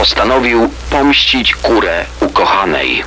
postanowił 0.00 0.68
pomścić 0.90 1.54
kurę 1.54 2.06
ukochanej. 2.20 3.04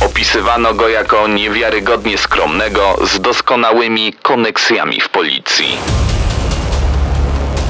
Opisywano 0.00 0.74
go 0.74 0.88
jako 0.88 1.28
niewiarygodnie 1.28 2.18
skromnego, 2.18 2.98
z 3.06 3.20
doskonałymi 3.20 4.12
koneksjami 4.22 5.00
w 5.00 5.08
policji. 5.08 5.78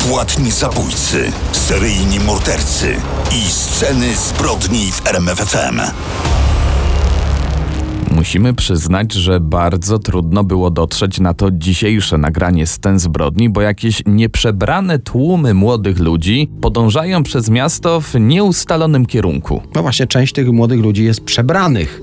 Płatni 0.08 0.50
zabójcy, 0.50 1.32
seryjni 1.52 2.20
mordercy 2.20 3.00
i 3.32 3.50
sceny 3.50 4.16
zbrodni 4.16 4.92
w 4.92 5.06
RMFFM. 5.06 5.80
Musimy 8.16 8.54
przyznać, 8.54 9.12
że 9.12 9.40
bardzo 9.40 9.98
trudno 9.98 10.44
było 10.44 10.70
dotrzeć 10.70 11.20
na 11.20 11.34
to 11.34 11.50
dzisiejsze 11.50 12.18
nagranie 12.18 12.66
scen 12.66 12.98
zbrodni, 12.98 13.50
bo 13.50 13.60
jakieś 13.60 14.02
nieprzebrane 14.06 14.98
tłumy 14.98 15.54
młodych 15.54 15.98
ludzi 15.98 16.50
podążają 16.60 17.22
przez 17.22 17.50
miasto 17.50 18.00
w 18.00 18.14
nieustalonym 18.20 19.06
kierunku. 19.06 19.62
No 19.74 19.82
właśnie, 19.82 20.06
część 20.06 20.32
tych 20.32 20.48
młodych 20.52 20.80
ludzi 20.80 21.04
jest 21.04 21.24
przebranych. 21.24 22.02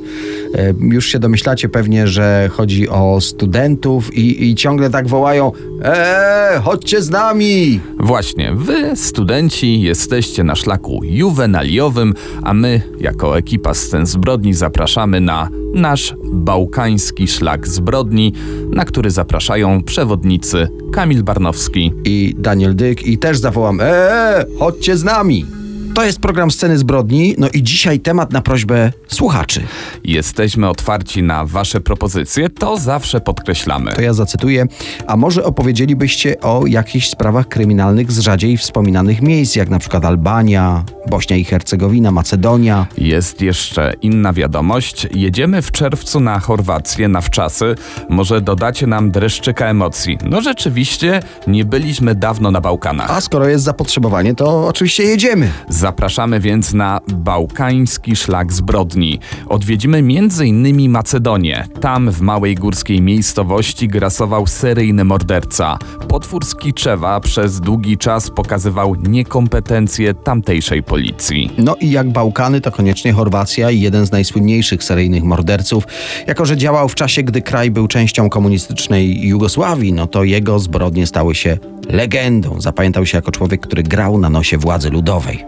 E, 0.55 0.73
Już 0.80 1.05
się 1.07 1.20
domyślacie 1.20 1.70
pewnie, 1.70 2.07
że 2.07 2.49
chodzi 2.54 2.90
o 2.90 3.21
studentów 3.21 4.18
i, 4.18 4.49
i 4.49 4.55
ciągle 4.55 4.90
tak 4.90 5.07
wołają 5.07 5.52
Eee, 5.84 6.62
chodźcie 6.62 7.02
z 7.02 7.09
nami! 7.09 7.80
Właśnie, 7.99 8.52
wy, 8.55 8.95
studenci, 8.95 9.82
jesteście 9.82 10.43
na 10.43 10.55
szlaku 10.55 11.02
juwenaliowym, 11.04 12.13
a 12.43 12.54
my, 12.54 12.82
jako 12.99 13.38
ekipa 13.38 13.73
scen 13.73 14.05
zbrodni, 14.05 14.54
zapraszamy 14.54 15.21
na 15.21 15.49
nasz 15.76 16.12
bałkański 16.34 17.27
szlak 17.27 17.67
zbrodni, 17.67 18.34
na 18.70 18.85
który 18.85 19.12
zapraszają 19.12 19.84
przewodnicy 19.84 20.67
Kamil 20.94 21.23
Barnowski. 21.23 21.94
I 22.05 22.35
Daniel 22.38 22.76
Dyk 22.76 23.08
i 23.08 23.17
też 23.17 23.38
zawołam 23.38 23.80
Eee, 23.81 24.45
chodźcie 24.59 24.98
z 24.98 25.04
nami! 25.04 25.62
To 25.93 26.05
jest 26.05 26.20
program 26.20 26.52
Sceny 26.52 26.77
Zbrodni, 26.77 27.35
no 27.37 27.48
i 27.49 27.63
dzisiaj 27.63 27.99
temat 27.99 28.31
na 28.31 28.41
prośbę 28.41 28.91
słuchaczy. 29.07 29.62
Jesteśmy 30.04 30.70
otwarci 30.70 31.23
na 31.23 31.45
wasze 31.45 31.81
propozycje, 31.81 32.49
to 32.49 32.77
zawsze 32.77 33.21
podkreślamy. 33.21 33.93
To 33.93 34.01
ja 34.01 34.13
zacytuję. 34.13 34.65
A 35.07 35.18
może 35.18 35.43
opowiedzielibyście 35.43 36.40
o 36.40 36.65
jakichś 36.68 37.09
sprawach 37.09 37.48
kryminalnych 37.48 38.12
z 38.12 38.20
rzadziej 38.20 38.57
wspominanych 38.57 39.21
miejsc, 39.21 39.55
jak 39.55 39.70
na 39.70 39.79
przykład 39.79 40.05
Albania, 40.05 40.84
Bośnia 41.09 41.37
i 41.37 41.43
Hercegowina, 41.43 42.12
Macedonia. 42.12 42.85
Jest 42.98 43.41
jeszcze 43.41 43.93
inna 44.01 44.34
wiadomość. 44.34 45.07
Jedziemy 45.13 45.62
w 45.62 45.71
czerwcu 45.71 46.20
na 46.20 46.40
Chorwację 46.40 47.07
na 47.07 47.21
wczasy. 47.21 47.75
Może 48.09 48.41
dodacie 48.41 48.87
nam 48.87 49.12
dreszczyka 49.12 49.68
emocji. 49.68 50.18
No 50.23 50.41
rzeczywiście, 50.41 51.20
nie 51.48 51.65
byliśmy 51.65 52.15
dawno 52.15 52.51
na 52.51 52.62
Bałkanach. 52.62 53.12
A 53.12 53.21
skoro 53.21 53.48
jest 53.48 53.63
zapotrzebowanie, 53.63 54.35
to 54.35 54.68
oczywiście 54.68 55.03
jedziemy. 55.03 55.51
Zapraszamy 55.84 56.39
więc 56.39 56.73
na 56.73 56.99
bałkański 57.13 58.15
szlak 58.15 58.53
zbrodni. 58.53 59.20
Odwiedzimy 59.49 59.98
m.in. 59.98 60.90
Macedonię. 60.90 61.67
Tam 61.81 62.12
w 62.12 62.21
małej 62.21 62.55
górskiej 62.55 63.01
miejscowości 63.01 63.87
grasował 63.87 64.47
seryjny 64.47 65.03
morderca. 65.03 65.78
Potwór 66.07 66.45
z 66.45 66.56
Kiczewa 66.56 67.19
przez 67.19 67.62
długi 67.62 67.97
czas 67.97 68.29
pokazywał 68.29 68.95
niekompetencje 68.95 70.13
tamtejszej 70.13 70.84
policji. 70.84 71.50
No 71.57 71.75
i 71.75 71.91
jak 71.91 72.12
Bałkany, 72.12 72.62
to 72.62 72.72
koniecznie 72.72 73.13
Chorwacja 73.13 73.72
i 73.72 73.79
jeden 73.79 74.06
z 74.06 74.12
najsłynniejszych 74.12 74.84
seryjnych 74.84 75.23
morderców. 75.23 75.84
Jako, 76.28 76.45
że 76.45 76.57
działał 76.57 76.90
w 76.90 76.95
czasie, 76.95 77.23
gdy 77.23 77.41
kraj 77.41 77.72
był 77.72 77.88
częścią 77.88 78.29
komunistycznej 78.29 79.28
Jugosławii, 79.28 79.94
no 79.94 80.07
to 80.07 80.23
jego 80.23 80.59
zbrodnie 80.59 81.07
stały 81.07 81.35
się 81.35 81.57
legendą. 81.90 82.62
Zapamiętał 82.62 83.06
się 83.06 83.18
jako 83.18 83.31
człowiek, 83.31 83.62
który 83.62 83.84
grał 83.84 84.18
na 84.18 84.29
nosie 84.29 84.57
władzy 84.57 84.90
ludowej. 84.90 85.45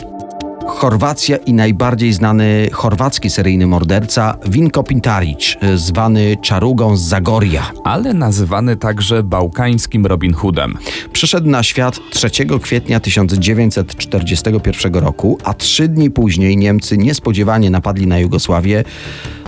Chorwacja 0.68 1.38
i 1.38 1.54
najbardziej 1.54 2.14
znany 2.14 2.70
chorwacki 2.72 3.30
seryjny 3.30 3.68
morderca 3.68 4.38
Vinko 4.48 4.84
Pintaric, 4.84 5.58
zwany 5.76 6.38
Czarugą 6.42 6.98
z 6.98 7.02
Zagoria. 7.02 7.72
Ale 7.84 8.14
nazywany 8.14 8.76
także 8.76 9.24
bałkańskim 9.24 10.06
Robin 10.06 10.34
Hoodem. 10.34 10.78
Przyszedł 11.14 11.50
na 11.50 11.64
świat 11.64 12.00
3 12.12 12.30
kwietnia 12.62 13.00
1941 13.00 14.96
roku, 14.96 15.38
a 15.44 15.54
trzy 15.54 15.88
dni 15.88 16.12
później 16.12 16.58
Niemcy 16.58 16.98
niespodziewanie 16.98 17.70
napadli 17.70 18.08
na 18.08 18.20
Jugosławię, 18.20 18.84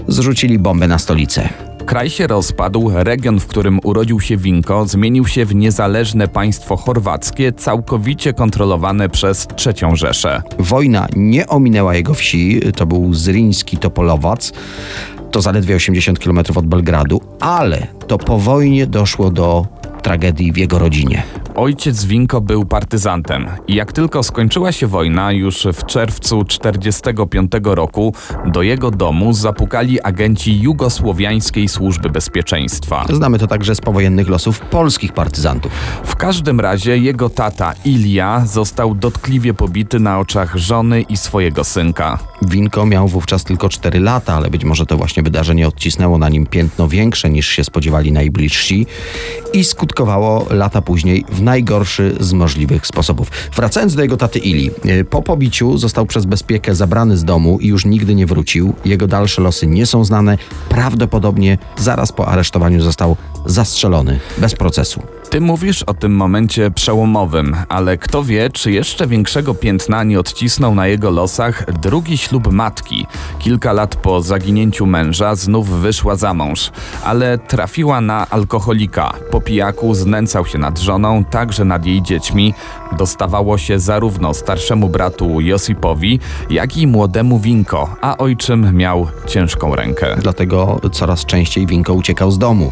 zrzucili 0.08 0.60
bombę 0.60 0.88
na 0.88 1.00
stolicę. 1.00 1.67
Kraj 1.88 2.10
się 2.10 2.28
rozpadł, 2.28 2.92
region, 2.94 3.40
w 3.40 3.48
którym 3.48 3.80
urodził 3.84 4.20
się 4.20 4.38
Winko, 4.38 4.86
zmienił 4.86 5.28
się 5.28 5.46
w 5.46 5.56
niezależne 5.56 6.28
państwo 6.28 6.78
chorwackie, 6.78 7.52
całkowicie 7.54 8.34
kontrolowane 8.34 9.10
przez 9.10 9.48
III 9.66 9.96
Rzeszę. 9.96 10.42
Wojna 10.60 11.08
nie 11.16 11.48
ominęła 11.48 11.96
jego 11.96 12.14
wsi, 12.14 12.62
to 12.76 12.86
był 12.86 13.14
Zriński 13.14 13.78
Topolowac, 13.78 14.54
to 15.32 15.42
zaledwie 15.42 15.76
80 15.76 16.20
km 16.20 16.40
od 16.56 16.66
Belgradu, 16.66 17.22
ale 17.40 17.88
to 18.08 18.18
po 18.18 18.40
wojnie 18.40 18.88
doszło 18.88 19.32
do 19.32 19.66
tragedii 20.08 20.52
w 20.52 20.58
jego 20.58 20.80
rodzinie. 20.80 21.24
Ojciec 21.56 22.06
Winko 22.06 22.42
był 22.42 22.66
partyzantem 22.66 23.48
i 23.68 23.76
jak 23.76 23.92
tylko 23.92 24.24
skończyła 24.24 24.72
się 24.72 24.88
wojna, 24.88 25.32
już 25.32 25.68
w 25.74 25.86
czerwcu 25.86 26.44
1945 26.46 27.52
roku 27.64 28.14
do 28.46 28.62
jego 28.62 28.92
domu 28.92 29.34
zapukali 29.34 30.02
agenci 30.02 30.62
Jugosłowiańskiej 30.62 31.68
Służby 31.68 32.10
Bezpieczeństwa. 32.10 33.06
Znamy 33.10 33.40
to 33.40 33.48
także 33.48 33.76
z 33.76 33.82
powojennych 33.82 34.28
losów 34.28 34.60
polskich 34.60 35.14
partyzantów. 35.14 35.72
W 36.04 36.16
każdym 36.16 36.60
razie 36.60 36.98
jego 36.98 37.30
tata 37.30 37.74
Ilia 37.86 38.46
został 38.46 38.96
dotkliwie 38.96 39.54
pobity 39.54 40.00
na 40.00 40.20
oczach 40.20 40.56
żony 40.56 41.02
i 41.02 41.18
swojego 41.18 41.64
synka. 41.64 42.20
Winko 42.42 42.86
miał 42.86 43.08
wówczas 43.08 43.44
tylko 43.44 43.70
4 43.70 44.00
lata, 44.00 44.34
ale 44.34 44.50
być 44.50 44.64
może 44.64 44.86
to 44.86 44.98
właśnie 44.98 45.24
wydarzenie 45.24 45.68
odcisnęło 45.68 46.18
na 46.18 46.30
nim 46.30 46.46
piętno 46.46 46.88
większe 46.88 47.30
niż 47.30 47.48
się 47.48 47.64
spodziewali 47.64 48.12
najbliżsi 48.12 48.86
i 49.54 49.64
skutkowało 49.64 49.97
lata 50.50 50.82
później 50.82 51.26
w 51.30 51.42
najgorszy 51.42 52.16
z 52.20 52.34
możliwych 52.34 52.88
sposobów. 52.88 53.32
Wracając 53.56 53.96
do 53.96 54.02
jego 54.02 54.18
taty 54.18 54.40
Ili, 54.40 54.72
e, 54.86 55.04
po 55.04 55.22
pobiciu 55.22 55.78
został 55.78 56.06
przez 56.06 56.26
bezpiekę 56.26 56.76
zabrany 56.76 57.18
z 57.18 57.24
domu 57.24 57.60
i 57.60 57.68
już 57.68 57.86
nigdy 57.86 58.16
nie 58.16 58.26
wrócił. 58.26 58.74
Jego 58.86 59.08
dalsze 59.08 59.42
losy 59.42 59.68
nie 59.68 59.86
są 59.86 60.06
znane. 60.06 60.38
Prawdopodobnie 60.70 61.58
zaraz 61.78 62.12
po 62.12 62.28
aresztowaniu 62.28 62.82
został 62.82 63.16
zastrzelony 63.48 64.20
bez 64.38 64.56
procesu. 64.56 65.02
Ty 65.30 65.42
mówisz 65.42 65.84
o 65.84 65.94
tym 65.94 66.16
momencie 66.16 66.72
przełomowym, 66.72 67.56
ale 67.70 67.98
kto 67.98 68.24
wie, 68.24 68.50
czy 68.50 68.72
jeszcze 68.72 69.08
większego 69.08 69.54
piętna 69.54 70.04
nie 70.04 70.20
odcisnął 70.20 70.76
na 70.76 70.88
jego 70.88 71.12
losach 71.12 71.80
drugi 71.82 72.18
ślub 72.18 72.52
matki. 72.52 73.08
Kilka 73.40 73.74
lat 73.74 73.96
po 73.96 74.22
zaginięciu 74.22 74.86
męża 74.86 75.36
znów 75.36 75.70
wyszła 75.70 76.16
za 76.16 76.34
mąż, 76.34 76.72
ale 77.04 77.38
trafiła 77.38 78.02
na 78.02 78.30
alkoholika. 78.30 79.14
Po 79.32 79.42
pijaku 79.42 79.94
znęcał 79.94 80.46
się 80.46 80.58
nad 80.58 80.80
żoną, 80.80 81.24
także 81.24 81.66
nad 81.66 81.86
jej 81.86 82.02
dziećmi. 82.02 82.54
Dostawało 82.98 83.58
się 83.58 83.80
zarówno 83.80 84.34
starszemu 84.34 84.90
bratu 84.90 85.42
Josipowi, 85.42 86.20
jak 86.50 86.78
i 86.78 86.88
młodemu 86.88 87.40
Winko, 87.40 87.96
a 88.02 88.18
ojczym 88.18 88.76
miał 88.78 89.08
ciężką 89.26 89.76
rękę. 89.76 90.16
Dlatego 90.22 90.80
coraz 90.92 91.26
częściej 91.26 91.66
Winko 91.66 91.94
uciekał 91.94 92.32
z 92.32 92.38
domu. 92.38 92.72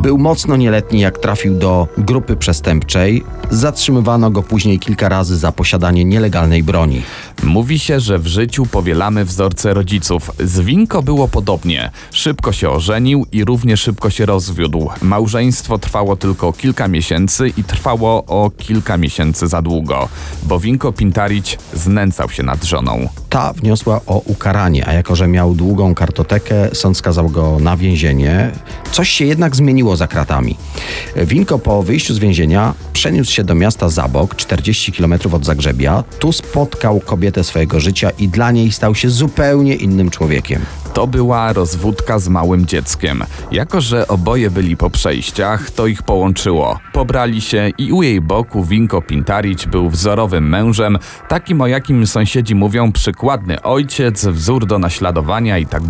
Był 0.00 0.18
mocno 0.18 0.56
nieletni, 0.56 1.00
jak 1.00 1.18
trafił 1.18 1.58
do 1.58 1.88
grupy 1.98 2.36
przestępczej. 2.36 3.24
Zatrzymywano 3.50 4.30
go 4.30 4.42
później 4.42 4.78
kilka 4.78 5.08
razy 5.08 5.36
za 5.36 5.52
posiadanie 5.52 6.04
nielegalnej 6.04 6.62
broni. 6.62 7.02
Mówi 7.42 7.78
się, 7.78 8.00
że 8.00 8.18
w 8.18 8.26
życiu 8.26 8.66
powielamy 8.66 9.24
wzorce 9.24 9.74
rodziców. 9.74 10.30
Z 10.44 10.60
Winko 10.60 11.02
było 11.02 11.28
podobnie. 11.28 11.90
Szybko 12.10 12.52
się 12.52 12.70
ożenił 12.70 13.26
i 13.32 13.44
równie 13.44 13.76
szybko 13.76 14.10
się 14.10 14.26
rozwiódł. 14.26 14.90
Małżeństwo 15.02 15.78
trwało 15.78 16.16
tylko 16.16 16.52
kilka 16.52 16.88
miesięcy 16.88 17.48
i 17.56 17.64
trwało 17.64 18.24
o 18.24 18.50
kilka 18.58 18.96
miesięcy 18.96 19.48
za 19.48 19.62
długo, 19.62 20.08
bo 20.42 20.60
Winko 20.60 20.92
Pintarić 20.92 21.58
znęcał 21.74 22.30
się 22.30 22.42
nad 22.42 22.64
żoną. 22.64 23.08
Ta 23.28 23.52
wniosła 23.52 24.00
o 24.06 24.18
ukaranie, 24.18 24.88
a 24.88 24.92
jako 24.92 25.16
że 25.16 25.28
miał 25.28 25.54
długą 25.54 25.94
kartotekę, 25.94 26.74
sąd 26.74 26.96
skazał 26.96 27.28
go 27.28 27.58
na 27.60 27.76
więzienie. 27.76 28.50
Coś 28.92 29.08
się 29.08 29.24
jednak 29.24 29.56
zmieniło 29.56 29.81
za 29.96 30.06
kratami. 30.06 30.56
Winko 31.16 31.58
po 31.58 31.82
wyjściu 31.82 32.14
z 32.14 32.18
więzienia 32.18 32.74
przeniósł 32.92 33.32
się 33.32 33.44
do 33.44 33.54
miasta 33.54 33.88
Zabok, 33.88 34.36
40 34.36 34.92
km 34.92 35.14
od 35.32 35.44
Zagrzebia. 35.44 36.04
Tu 36.18 36.32
spotkał 36.32 37.00
kobietę 37.00 37.44
swojego 37.44 37.80
życia 37.80 38.10
i 38.10 38.28
dla 38.28 38.50
niej 38.50 38.72
stał 38.72 38.94
się 38.94 39.10
zupełnie 39.10 39.74
innym 39.74 40.10
człowiekiem. 40.10 40.62
To 40.94 41.06
była 41.06 41.52
rozwódka 41.52 42.18
z 42.18 42.28
małym 42.28 42.66
dzieckiem. 42.66 43.24
Jako, 43.52 43.80
że 43.80 44.08
oboje 44.08 44.50
byli 44.50 44.76
po 44.76 44.90
przejściach, 44.90 45.70
to 45.70 45.86
ich 45.86 46.02
połączyło. 46.02 46.78
Pobrali 46.92 47.40
się 47.40 47.70
i 47.78 47.92
u 47.92 48.02
jej 48.02 48.20
boku 48.20 48.64
Winko 48.64 49.02
Pintarić 49.02 49.66
był 49.66 49.90
wzorowym 49.90 50.48
mężem, 50.48 50.98
takim 51.28 51.60
o 51.60 51.66
jakim 51.66 52.06
sąsiedzi 52.06 52.54
mówią 52.54 52.92
przykładny 52.92 53.62
ojciec, 53.62 54.26
wzór 54.26 54.66
do 54.66 54.78
naśladowania 54.78 55.58
i 55.58 55.66
tak. 55.66 55.82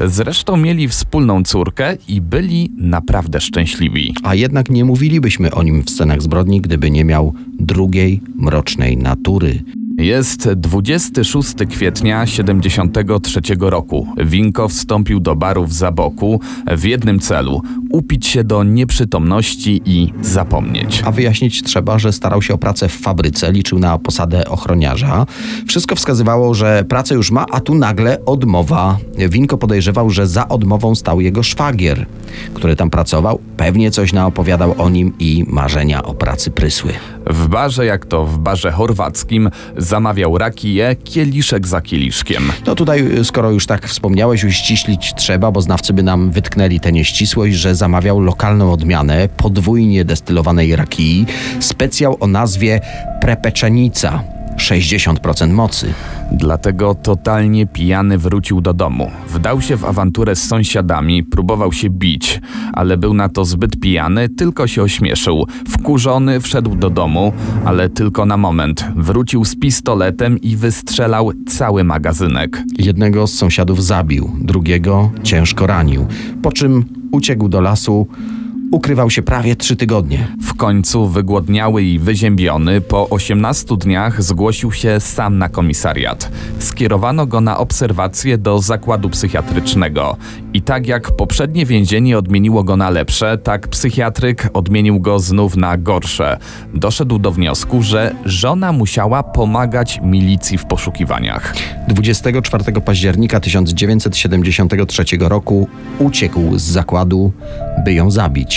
Zresztą 0.00 0.56
mieli 0.56 0.88
wspólną 0.88 1.42
córkę 1.42 1.96
i 2.08 2.20
byli 2.20 2.72
naprawdę 2.76 3.40
szczęśliwi. 3.40 4.14
A 4.22 4.34
jednak 4.34 4.70
nie 4.70 4.84
mówilibyśmy 4.84 5.54
o 5.54 5.62
nim 5.62 5.82
w 5.82 5.90
scenach 5.90 6.22
zbrodni, 6.22 6.60
gdyby 6.60 6.90
nie 6.90 7.04
miał 7.04 7.34
drugiej 7.60 8.20
mrocznej 8.36 8.96
natury. 8.96 9.62
Jest 9.98 10.52
26 10.52 11.54
kwietnia 11.70 12.26
73 12.26 13.40
roku. 13.60 14.06
Winko 14.24 14.68
wstąpił 14.68 15.20
do 15.20 15.36
baru 15.36 15.66
w 15.66 15.72
Zaboku 15.72 16.40
w 16.76 16.84
jednym 16.84 17.20
celu 17.20 17.62
upić 17.90 18.26
się 18.26 18.44
do 18.44 18.64
nieprzytomności 18.64 19.82
i 19.84 20.12
zapomnieć. 20.22 21.02
A 21.04 21.12
wyjaśnić 21.12 21.62
trzeba, 21.62 21.98
że 21.98 22.12
starał 22.12 22.42
się 22.42 22.54
o 22.54 22.58
pracę 22.58 22.88
w 22.88 22.92
fabryce, 22.92 23.52
liczył 23.52 23.78
na 23.78 23.98
posadę 23.98 24.48
ochroniarza. 24.48 25.26
Wszystko 25.66 25.96
wskazywało, 25.96 26.54
że 26.54 26.84
pracę 26.88 27.14
już 27.14 27.30
ma, 27.30 27.46
a 27.50 27.60
tu 27.60 27.74
nagle 27.74 28.24
odmowa. 28.24 28.98
Winko 29.28 29.58
podejrzewał, 29.58 30.10
że 30.10 30.26
za 30.26 30.48
odmową 30.48 30.94
stał 30.94 31.20
jego 31.20 31.42
szwagier, 31.42 32.06
który 32.54 32.76
tam 32.76 32.90
pracował. 32.90 33.38
Pewnie 33.56 33.90
coś 33.90 34.12
naopowiadał 34.12 34.74
o 34.78 34.90
nim 34.90 35.12
i 35.18 35.44
marzenia 35.48 36.02
o 36.02 36.14
pracy 36.14 36.50
prysły. 36.50 36.92
W 37.26 37.48
barze, 37.48 37.86
jak 37.86 38.06
to 38.06 38.26
w 38.26 38.38
barze 38.38 38.70
chorwackim, 38.72 39.50
zamawiał 39.76 40.38
rakiję 40.38 40.96
kieliszek 41.04 41.66
za 41.66 41.80
kieliszkiem. 41.80 42.52
No 42.66 42.74
tutaj, 42.74 43.10
skoro 43.24 43.50
już 43.50 43.66
tak 43.66 43.88
wspomniałeś, 43.88 44.44
uściślić 44.44 45.14
trzeba, 45.16 45.50
bo 45.52 45.60
znawcy 45.60 45.92
by 45.92 46.02
nam 46.02 46.30
wytknęli 46.30 46.80
tę 46.80 46.92
nieścisłość, 46.92 47.54
że 47.54 47.74
zamawiał 47.74 48.20
lokalną 48.20 48.72
odmianę 48.72 49.28
podwójnie 49.36 50.04
destylowanej 50.04 50.76
rakii, 50.76 51.26
specjał 51.60 52.16
o 52.20 52.26
nazwie 52.26 52.80
prepeczenica. 53.20 54.35
60% 54.56 55.50
mocy. 55.50 55.94
Dlatego 56.32 56.94
totalnie 56.94 57.66
pijany 57.66 58.18
wrócił 58.18 58.60
do 58.60 58.74
domu. 58.74 59.10
Wdał 59.28 59.60
się 59.60 59.76
w 59.76 59.84
awanturę 59.84 60.36
z 60.36 60.48
sąsiadami, 60.48 61.24
próbował 61.24 61.72
się 61.72 61.90
bić, 61.90 62.40
ale 62.72 62.96
był 62.96 63.14
na 63.14 63.28
to 63.28 63.44
zbyt 63.44 63.80
pijany, 63.80 64.28
tylko 64.28 64.66
się 64.66 64.82
ośmieszył. 64.82 65.46
Wkurzony 65.68 66.40
wszedł 66.40 66.74
do 66.74 66.90
domu, 66.90 67.32
ale 67.64 67.88
tylko 67.88 68.26
na 68.26 68.36
moment. 68.36 68.84
Wrócił 68.96 69.44
z 69.44 69.56
pistoletem 69.56 70.40
i 70.40 70.56
wystrzelał 70.56 71.32
cały 71.48 71.84
magazynek. 71.84 72.62
Jednego 72.78 73.26
z 73.26 73.34
sąsiadów 73.34 73.84
zabił, 73.84 74.30
drugiego 74.40 75.10
ciężko 75.22 75.66
ranił, 75.66 76.06
po 76.42 76.52
czym 76.52 76.84
uciekł 77.12 77.48
do 77.48 77.60
lasu. 77.60 78.06
Ukrywał 78.72 79.10
się 79.10 79.22
prawie 79.22 79.56
trzy 79.56 79.76
tygodnie. 79.76 80.28
W 80.42 80.54
końcu 80.54 81.08
wygłodniały 81.08 81.82
i 81.82 81.98
wyziębiony, 81.98 82.80
po 82.80 83.08
18 83.08 83.76
dniach 83.76 84.22
zgłosił 84.22 84.72
się 84.72 85.00
sam 85.00 85.38
na 85.38 85.48
komisariat. 85.48 86.30
Skierowano 86.58 87.26
go 87.26 87.40
na 87.40 87.58
obserwację 87.58 88.38
do 88.38 88.58
zakładu 88.58 89.10
psychiatrycznego. 89.10 90.16
I 90.54 90.62
tak 90.62 90.86
jak 90.86 91.10
poprzednie 91.10 91.66
więzienie 91.66 92.18
odmieniło 92.18 92.64
go 92.64 92.76
na 92.76 92.90
lepsze, 92.90 93.38
tak 93.38 93.68
psychiatryk 93.68 94.50
odmienił 94.52 95.00
go 95.00 95.18
znów 95.18 95.56
na 95.56 95.76
gorsze. 95.76 96.38
Doszedł 96.74 97.18
do 97.18 97.30
wniosku, 97.30 97.82
że 97.82 98.14
żona 98.24 98.72
musiała 98.72 99.22
pomagać 99.22 100.00
milicji 100.02 100.58
w 100.58 100.64
poszukiwaniach. 100.64 101.54
24 101.88 102.80
października 102.80 103.40
1973 103.40 105.04
roku 105.20 105.68
uciekł 105.98 106.58
z 106.58 106.62
zakładu, 106.62 107.32
by 107.84 107.92
ją 107.92 108.10
zabić. 108.10 108.55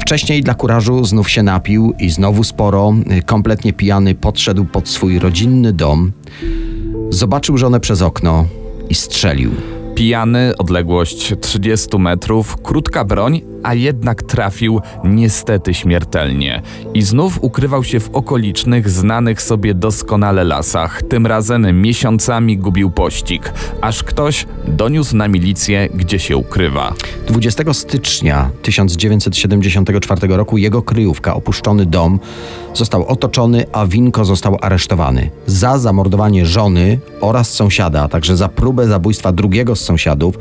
Wcześniej 0.00 0.42
dla 0.42 0.54
kurażu 0.54 1.04
znów 1.04 1.30
się 1.30 1.42
napił 1.42 1.94
i 1.98 2.10
znowu 2.10 2.44
sporo, 2.44 2.92
kompletnie 3.26 3.72
pijany, 3.72 4.14
podszedł 4.14 4.64
pod 4.64 4.88
swój 4.88 5.18
rodzinny 5.18 5.72
dom, 5.72 6.12
zobaczył 7.10 7.58
żonę 7.58 7.80
przez 7.80 8.02
okno 8.02 8.46
i 8.88 8.94
strzelił. 8.94 9.50
Pijany, 9.94 10.56
odległość 10.58 11.34
30 11.40 11.98
metrów, 11.98 12.56
krótka 12.62 13.04
broń, 13.04 13.40
a 13.62 13.74
jednak 13.74 14.22
trafił 14.22 14.80
niestety 15.04 15.74
śmiertelnie. 15.74 16.62
I 16.94 17.02
znów 17.02 17.38
ukrywał 17.42 17.84
się 17.84 18.00
w 18.00 18.10
okolicznych, 18.10 18.90
znanych 18.90 19.42
sobie 19.42 19.74
doskonale 19.74 20.44
lasach. 20.44 21.02
Tym 21.02 21.26
razem 21.26 21.82
miesiącami 21.82 22.58
gubił 22.58 22.90
pościg, 22.90 23.52
aż 23.80 24.02
ktoś 24.02 24.46
doniósł 24.68 25.16
na 25.16 25.28
milicję, 25.28 25.88
gdzie 25.94 26.18
się 26.18 26.36
ukrywa. 26.36 26.94
20 27.26 27.74
stycznia 27.74 28.50
1974 28.62 30.36
roku 30.36 30.58
jego 30.58 30.82
kryjówka, 30.82 31.34
opuszczony 31.34 31.86
dom, 31.86 32.20
został 32.74 33.06
otoczony, 33.06 33.64
a 33.72 33.86
Winko 33.86 34.24
został 34.24 34.56
aresztowany 34.60 35.30
za 35.46 35.78
zamordowanie 35.78 36.46
żony 36.46 36.98
oraz 37.20 37.50
sąsiada, 37.50 38.02
a 38.02 38.08
także 38.08 38.36
za 38.36 38.48
próbę 38.48 38.88
zabójstwa 38.88 39.32
drugiego 39.32 39.76
z 39.76 39.80
sąsiadów. 39.80 40.38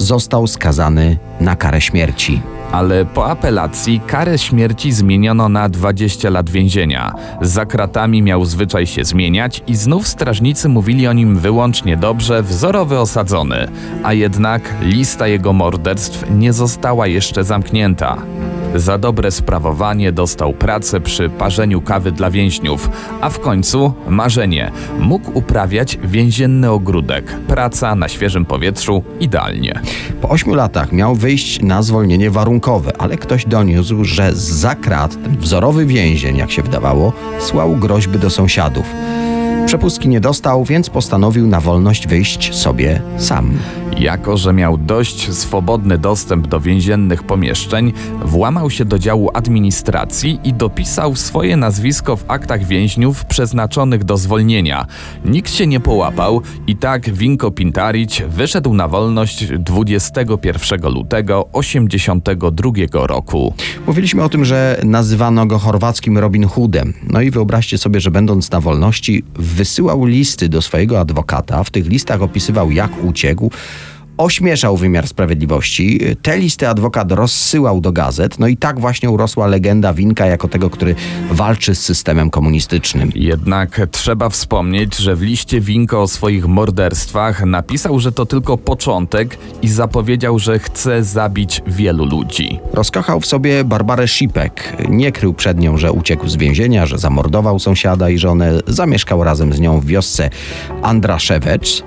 Został 0.00 0.46
skazany 0.46 1.16
na 1.40 1.56
karę 1.56 1.80
śmierci. 1.80 2.42
Ale 2.72 3.04
po 3.04 3.26
apelacji 3.26 4.00
karę 4.06 4.38
śmierci 4.38 4.92
zmieniono 4.92 5.48
na 5.48 5.68
20 5.68 6.30
lat 6.30 6.50
więzienia. 6.50 7.14
Za 7.42 7.66
kratami 7.66 8.22
miał 8.22 8.44
zwyczaj 8.44 8.86
się 8.86 9.04
zmieniać 9.04 9.62
i 9.66 9.76
znów 9.76 10.08
strażnicy 10.08 10.68
mówili 10.68 11.08
o 11.08 11.12
nim 11.12 11.38
wyłącznie 11.38 11.96
dobrze, 11.96 12.42
wzorowy 12.42 12.98
osadzony. 12.98 13.68
A 14.02 14.12
jednak 14.12 14.62
lista 14.82 15.26
jego 15.26 15.52
morderstw 15.52 16.24
nie 16.30 16.52
została 16.52 17.06
jeszcze 17.06 17.44
zamknięta. 17.44 18.22
Za 18.74 18.98
dobre 18.98 19.30
sprawowanie 19.30 20.12
dostał 20.12 20.52
pracę 20.52 21.00
przy 21.00 21.28
parzeniu 21.28 21.80
kawy 21.80 22.12
dla 22.12 22.30
więźniów, 22.30 22.90
a 23.20 23.30
w 23.30 23.40
końcu 23.40 23.92
marzenie 24.08 24.70
mógł 24.98 25.38
uprawiać 25.38 25.98
więzienny 26.04 26.70
ogródek. 26.70 27.36
Praca 27.48 27.94
na 27.94 28.08
świeżym 28.08 28.44
powietrzu 28.44 29.02
idealnie. 29.20 29.80
Po 30.20 30.28
ośmiu 30.28 30.54
latach 30.54 30.92
miał 30.92 31.14
wyjść 31.14 31.62
na 31.62 31.82
zwolnienie 31.82 32.30
warunkowe, 32.30 32.92
ale 32.98 33.16
ktoś 33.16 33.44
doniósł, 33.46 34.04
że 34.04 34.34
za 34.34 34.74
krat 34.74 35.22
ten 35.22 35.36
wzorowy 35.36 35.86
więzień, 35.86 36.36
jak 36.36 36.50
się 36.50 36.62
wydawało, 36.62 37.12
słał 37.38 37.76
groźby 37.76 38.18
do 38.18 38.30
sąsiadów. 38.30 38.86
Przepustki 39.70 40.08
nie 40.08 40.20
dostał, 40.20 40.64
więc 40.64 40.90
postanowił 40.90 41.46
na 41.46 41.60
wolność 41.60 42.06
wyjść 42.06 42.54
sobie 42.54 43.02
sam. 43.18 43.58
Jako, 43.98 44.36
że 44.36 44.52
miał 44.52 44.78
dość 44.78 45.32
swobodny 45.32 45.98
dostęp 45.98 46.46
do 46.46 46.60
więziennych 46.60 47.22
pomieszczeń, 47.22 47.92
włamał 48.24 48.70
się 48.70 48.84
do 48.84 48.98
działu 48.98 49.30
administracji 49.34 50.40
i 50.44 50.54
dopisał 50.54 51.16
swoje 51.16 51.56
nazwisko 51.56 52.16
w 52.16 52.24
aktach 52.28 52.64
więźniów 52.64 53.24
przeznaczonych 53.24 54.04
do 54.04 54.16
zwolnienia. 54.16 54.86
Nikt 55.24 55.52
się 55.52 55.66
nie 55.66 55.80
połapał 55.80 56.42
i 56.66 56.76
tak 56.76 57.10
Winko 57.10 57.50
Pintarić 57.50 58.22
wyszedł 58.28 58.74
na 58.74 58.88
wolność 58.88 59.46
21 59.58 60.92
lutego 60.92 61.48
82 61.52 63.06
roku. 63.06 63.54
Mówiliśmy 63.86 64.22
o 64.22 64.28
tym, 64.28 64.44
że 64.44 64.80
nazywano 64.84 65.46
go 65.46 65.58
chorwackim 65.58 66.18
Robin 66.18 66.46
Hoodem. 66.46 66.92
No 67.10 67.20
i 67.20 67.30
wyobraźcie 67.30 67.78
sobie, 67.78 68.00
że 68.00 68.10
będąc 68.10 68.50
na 68.50 68.60
wolności, 68.60 69.24
wysyłał 69.60 70.04
listy 70.04 70.48
do 70.48 70.62
swojego 70.62 71.00
adwokata. 71.00 71.64
W 71.64 71.70
tych 71.70 71.86
listach 71.86 72.22
opisywał, 72.22 72.70
jak 72.70 73.04
uciekł. 73.04 73.50
Ośmieszał 74.20 74.76
wymiar 74.76 75.08
sprawiedliwości. 75.08 76.00
Te 76.22 76.38
listy 76.38 76.68
adwokat 76.68 77.12
rozsyłał 77.12 77.80
do 77.80 77.92
gazet. 77.92 78.38
No 78.38 78.46
i 78.46 78.56
tak 78.56 78.80
właśnie 78.80 79.10
urosła 79.10 79.46
legenda 79.46 79.92
Winka 79.92 80.26
jako 80.26 80.48
tego, 80.48 80.70
który 80.70 80.94
walczy 81.30 81.74
z 81.74 81.80
systemem 81.80 82.30
komunistycznym. 82.30 83.12
Jednak 83.14 83.80
trzeba 83.90 84.28
wspomnieć, 84.28 84.96
że 84.96 85.16
w 85.16 85.22
liście 85.22 85.60
Winko 85.60 86.02
o 86.02 86.08
swoich 86.08 86.46
morderstwach 86.46 87.44
napisał, 87.44 88.00
że 88.00 88.12
to 88.12 88.26
tylko 88.26 88.58
początek 88.58 89.38
i 89.62 89.68
zapowiedział, 89.68 90.38
że 90.38 90.58
chce 90.58 91.04
zabić 91.04 91.62
wielu 91.66 92.04
ludzi. 92.04 92.58
Rozkochał 92.72 93.20
w 93.20 93.26
sobie 93.26 93.64
Barbarę 93.64 94.08
Sipek. 94.08 94.76
Nie 94.88 95.12
krył 95.12 95.34
przed 95.34 95.58
nią, 95.58 95.76
że 95.76 95.92
uciekł 95.92 96.28
z 96.28 96.36
więzienia, 96.36 96.86
że 96.86 96.98
zamordował 96.98 97.58
sąsiada 97.58 98.10
i 98.10 98.18
żonę. 98.18 98.58
Zamieszkał 98.66 99.24
razem 99.24 99.52
z 99.52 99.60
nią 99.60 99.80
w 99.80 99.86
wiosce 99.86 100.30
Andraszewecz. 100.82 101.82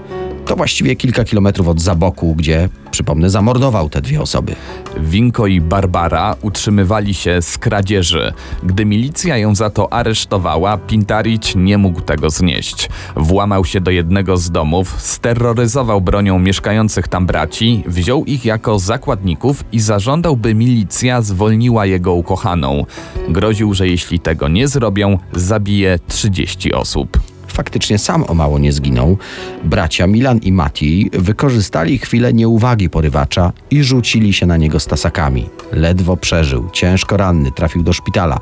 To 0.46 0.56
właściwie 0.56 0.96
kilka 0.96 1.24
kilometrów 1.24 1.68
od 1.68 1.82
Zaboku, 1.82 2.36
gdzie, 2.36 2.70
przypomnę, 2.92 3.30
zamordował 3.30 3.90
te 3.90 4.02
dwie 4.02 4.22
osoby. 4.22 4.56
Winko 4.98 5.48
i 5.48 5.62
Barbara 5.62 6.36
utrzymywali 6.42 7.14
się 7.14 7.42
z 7.42 7.58
kradzieży. 7.58 8.34
Gdy 8.64 8.86
milicja 8.86 9.38
ją 9.38 9.56
za 9.56 9.70
to 9.70 9.94
aresztowała, 9.94 10.78
Pintarić 10.78 11.56
nie 11.56 11.78
mógł 11.78 12.02
tego 12.02 12.30
znieść. 12.30 12.90
Włamał 13.16 13.66
się 13.66 13.82
do 13.82 13.92
jednego 13.92 14.38
z 14.38 14.52
domów, 14.52 14.96
steroryzował 15.02 16.02
bronią 16.02 16.40
mieszkających 16.40 17.08
tam 17.08 17.26
braci, 17.26 17.84
wziął 17.88 18.26
ich 18.26 18.46
jako 18.46 18.80
zakładników 18.80 19.64
i 19.72 19.80
zażądał, 19.80 20.38
by 20.38 20.56
milicja 20.56 21.22
zwolniła 21.22 21.86
jego 21.86 22.14
ukochaną. 22.14 22.86
Groził, 23.30 23.74
że 23.74 23.88
jeśli 23.88 24.20
tego 24.20 24.48
nie 24.48 24.68
zrobią, 24.68 25.18
zabije 25.34 26.00
30 26.08 26.74
osób. 26.74 27.33
Faktycznie 27.54 27.98
sam 27.98 28.24
o 28.28 28.34
mało 28.34 28.60
nie 28.60 28.74
zginął. 28.74 29.18
Bracia 29.64 30.08
Milan 30.08 30.38
i 30.38 30.52
Mati 30.52 31.10
wykorzystali 31.14 31.98
chwilę 31.98 32.34
nieuwagi 32.34 32.90
porywacza 32.90 33.52
i 33.72 33.84
rzucili 33.84 34.34
się 34.34 34.46
na 34.46 34.58
niego 34.58 34.80
z 34.80 34.86
tasakami. 34.86 35.50
Ledwo 35.72 36.18
przeżył, 36.18 36.70
ciężko 36.74 37.18
ranny, 37.18 37.52
trafił 37.52 37.84
do 37.84 37.94
szpitala, 37.94 38.40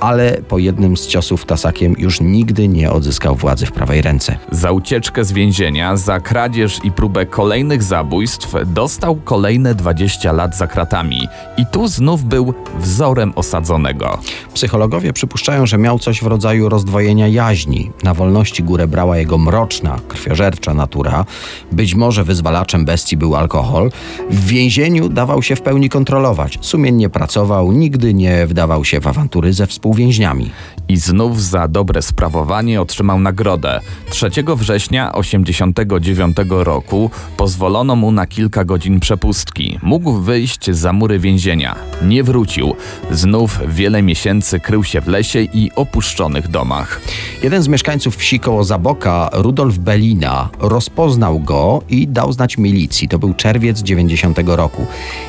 ale 0.00 0.42
po 0.48 0.58
jednym 0.58 0.96
z 0.96 1.06
ciosów 1.06 1.44
tasakiem 1.44 1.94
już 1.98 2.20
nigdy 2.20 2.68
nie 2.68 2.92
odzyskał 2.92 3.34
władzy 3.36 3.66
w 3.66 3.72
prawej 3.72 4.02
ręce. 4.02 4.36
Za 4.50 4.72
ucieczkę 4.72 5.24
z 5.24 5.32
więzienia, 5.32 5.96
za 5.96 6.20
kradzież 6.20 6.80
i 6.84 6.92
próbę 6.92 7.26
kolejnych 7.26 7.82
zabójstw 7.82 8.54
dostał 8.66 9.16
kolejne 9.16 9.74
20 9.74 10.32
lat 10.32 10.56
za 10.56 10.66
kratami. 10.66 11.28
I 11.56 11.66
tu 11.66 11.88
znów 11.88 12.24
był 12.24 12.54
wzorem 12.78 13.32
osadzonego. 13.36 14.18
Psychologowie 14.54 15.12
przypuszczają, 15.12 15.66
że 15.66 15.78
miał 15.78 15.98
coś 15.98 16.22
w 16.22 16.26
rodzaju 16.26 16.68
rozdwojenia 16.68 17.28
jaźni. 17.28 17.90
Na 18.02 18.14
wolności 18.14 18.62
górę 18.62 18.86
brała 18.86 19.18
jego 19.18 19.38
mroczna, 19.38 19.98
krwiożercza 20.08 20.74
natura. 20.74 21.24
Być 21.72 21.94
może 21.94 22.24
wyzwalaczem 22.24 22.84
bestii 22.84 23.16
był 23.16 23.36
alkohol. 23.36 23.90
W 24.30 24.46
więzieniu 24.46 25.08
dawał 25.08 25.42
się 25.42 25.56
w 25.56 25.62
pełni 25.62 25.88
kontrolować. 25.88 26.58
Sumiennie 26.60 27.08
pracował, 27.08 27.72
nigdy 27.72 28.14
nie 28.14 28.46
wdawał 28.46 28.84
się 28.84 29.00
w 29.00 29.06
awantury 29.06 29.52
ze 29.52 29.66
współwięźniami. 29.90 30.50
I 30.88 30.96
znów 30.96 31.42
za 31.42 31.68
dobre 31.68 32.02
sprawowanie 32.02 32.80
otrzymał 32.80 33.20
nagrodę. 33.20 33.80
3 34.10 34.30
września 34.56 35.12
1989 35.12 36.36
roku 36.50 37.10
pozwolono 37.36 37.96
mu 37.96 38.12
na 38.12 38.26
kilka 38.26 38.64
godzin 38.64 39.00
przepustki. 39.00 39.78
Mógł 39.82 40.12
wyjść 40.12 40.70
za 40.70 40.92
mury 40.92 41.18
więzienia. 41.18 41.76
Nie 42.02 42.24
wrócił. 42.24 42.74
Znów 43.10 43.60
wiele 43.68 44.02
miesięcy 44.02 44.60
krył 44.60 44.84
się 44.84 45.00
w 45.00 45.08
lesie 45.08 45.40
i 45.42 45.70
opuszczonych 45.76 46.48
domach. 46.48 47.00
Jeden 47.42 47.62
z 47.62 47.68
mieszkańców 47.68 48.16
wsi 48.16 48.40
koło 48.40 48.64
Zaboka, 48.64 49.30
Rudolf 49.32 49.78
Belina, 49.78 50.48
rozpoznał 50.60 51.40
go 51.40 51.82
i 51.88 52.08
dał 52.08 52.32
znać 52.32 52.58
milicji. 52.58 53.08
To 53.08 53.18
był 53.18 53.34
czerwiec 53.34 53.82
90 53.82 54.38
roku. 54.46 54.86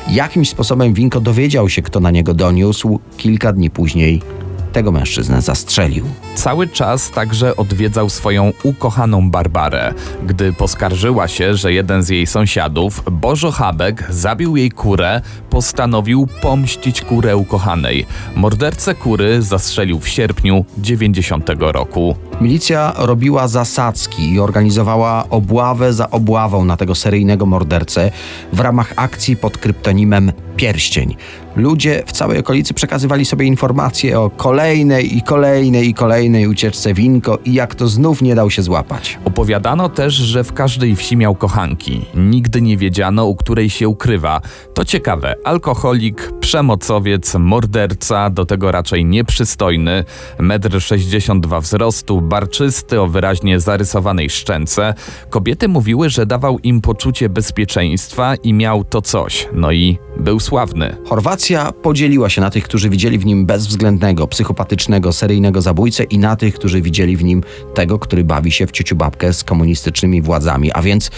Jakimś 0.08 0.50
sposobem 0.50 0.94
Winko 0.94 1.20
dowiedział 1.20 1.68
się, 1.68 1.82
kto 1.82 2.00
na 2.00 2.10
niego 2.10 2.34
doniósł. 2.34 3.00
Kilka 3.16 3.52
dni 3.52 3.70
później 3.70 4.22
tego 4.72 4.92
mężczyznę 4.92 5.42
zastrzelił. 5.42 6.04
Cały 6.34 6.68
czas 6.68 7.10
także 7.10 7.56
odwiedzał 7.56 8.10
swoją 8.10 8.52
ukochaną 8.62 9.30
Barbarę. 9.30 9.94
Gdy 10.26 10.52
poskarżyła 10.52 11.28
się, 11.28 11.54
że 11.54 11.72
jeden 11.72 12.02
z 12.02 12.08
jej 12.08 12.26
sąsiadów, 12.26 13.02
Bożo 13.10 13.50
Habek, 13.50 14.06
zabił 14.10 14.56
jej 14.56 14.70
kurę, 14.70 15.20
postanowił 15.50 16.28
pomścić 16.42 17.02
kurę 17.02 17.36
ukochanej. 17.36 18.06
Mordercę 18.36 18.94
kury 18.94 19.42
zastrzelił 19.42 20.00
w 20.00 20.08
sierpniu 20.08 20.64
90 20.78 21.50
roku. 21.58 22.16
Milicja 22.40 22.92
robiła 22.96 23.48
zasadzki 23.48 24.32
i 24.32 24.40
organizowała 24.40 25.24
obławę 25.30 25.92
za 25.92 26.10
obławą 26.10 26.64
na 26.64 26.76
tego 26.76 26.94
seryjnego 26.94 27.46
mordercę 27.46 28.10
w 28.52 28.60
ramach 28.60 28.92
akcji 28.96 29.36
pod 29.36 29.58
kryptonimem 29.58 30.32
Pierścień. 30.56 31.16
Ludzie 31.56 32.02
w 32.06 32.12
całej 32.12 32.38
okolicy 32.38 32.74
przekazywali 32.74 33.24
sobie 33.24 33.46
informacje 33.46 34.20
o 34.20 34.30
kolejnej 34.30 35.16
i 35.16 35.22
kolejnej 35.22 35.88
i 35.88 35.94
kolejnej 35.94 36.46
ucieczce 36.46 36.94
Winko 36.94 37.38
i 37.44 37.54
jak 37.54 37.74
to 37.74 37.88
znów 37.88 38.22
nie 38.22 38.34
dał 38.34 38.50
się 38.50 38.62
złapać. 38.62 39.18
Opowiadano 39.24 39.88
też, 39.88 40.14
że 40.14 40.44
w 40.44 40.52
każdej 40.52 40.96
wsi 40.96 41.16
miał 41.16 41.34
kochanki. 41.34 42.06
Nigdy 42.14 42.62
nie 42.62 42.76
wiedziano, 42.76 43.26
u 43.26 43.36
której 43.36 43.70
się 43.70 43.88
ukrywa. 43.88 44.40
To 44.74 44.84
ciekawe, 44.84 45.34
alkoholik, 45.44 46.32
przemocowiec, 46.40 47.34
morderca, 47.34 48.30
do 48.30 48.44
tego 48.44 48.72
raczej 48.72 49.04
nieprzystojny, 49.04 50.04
1,62 50.38 51.54
m 51.54 51.60
wzrostu, 51.60 52.20
barczysty 52.20 53.00
o 53.00 53.06
wyraźnie 53.06 53.60
zarysowanej 53.60 54.30
szczęce. 54.30 54.94
Kobiety 55.30 55.68
mówiły, 55.68 56.10
że 56.10 56.26
dawał 56.26 56.58
im 56.58 56.80
poczucie 56.80 57.28
bezpieczeństwa 57.28 58.34
i 58.34 58.52
miał 58.52 58.84
to 58.84 59.02
coś. 59.02 59.48
No 59.52 59.72
i 59.72 59.98
był 60.16 60.40
sławny. 60.40 60.96
Chorwacja 61.08 61.41
podzieliła 61.82 62.28
się 62.28 62.40
na 62.40 62.50
tych, 62.50 62.64
którzy 62.64 62.90
widzieli 62.90 63.18
w 63.18 63.26
nim 63.26 63.46
bezwzględnego, 63.46 64.26
psychopatycznego, 64.26 65.12
seryjnego 65.12 65.62
zabójcę 65.62 66.04
i 66.04 66.18
na 66.18 66.36
tych, 66.36 66.54
którzy 66.54 66.82
widzieli 66.82 67.16
w 67.16 67.24
nim 67.24 67.42
tego, 67.74 67.98
który 67.98 68.24
bawi 68.24 68.52
się 68.52 68.66
w 68.66 68.70
ciuciu 68.70 68.96
babkę 68.96 69.32
z 69.32 69.44
komunistycznymi 69.44 70.22
władzami, 70.22 70.72
a 70.72 70.82
więc 70.82 71.10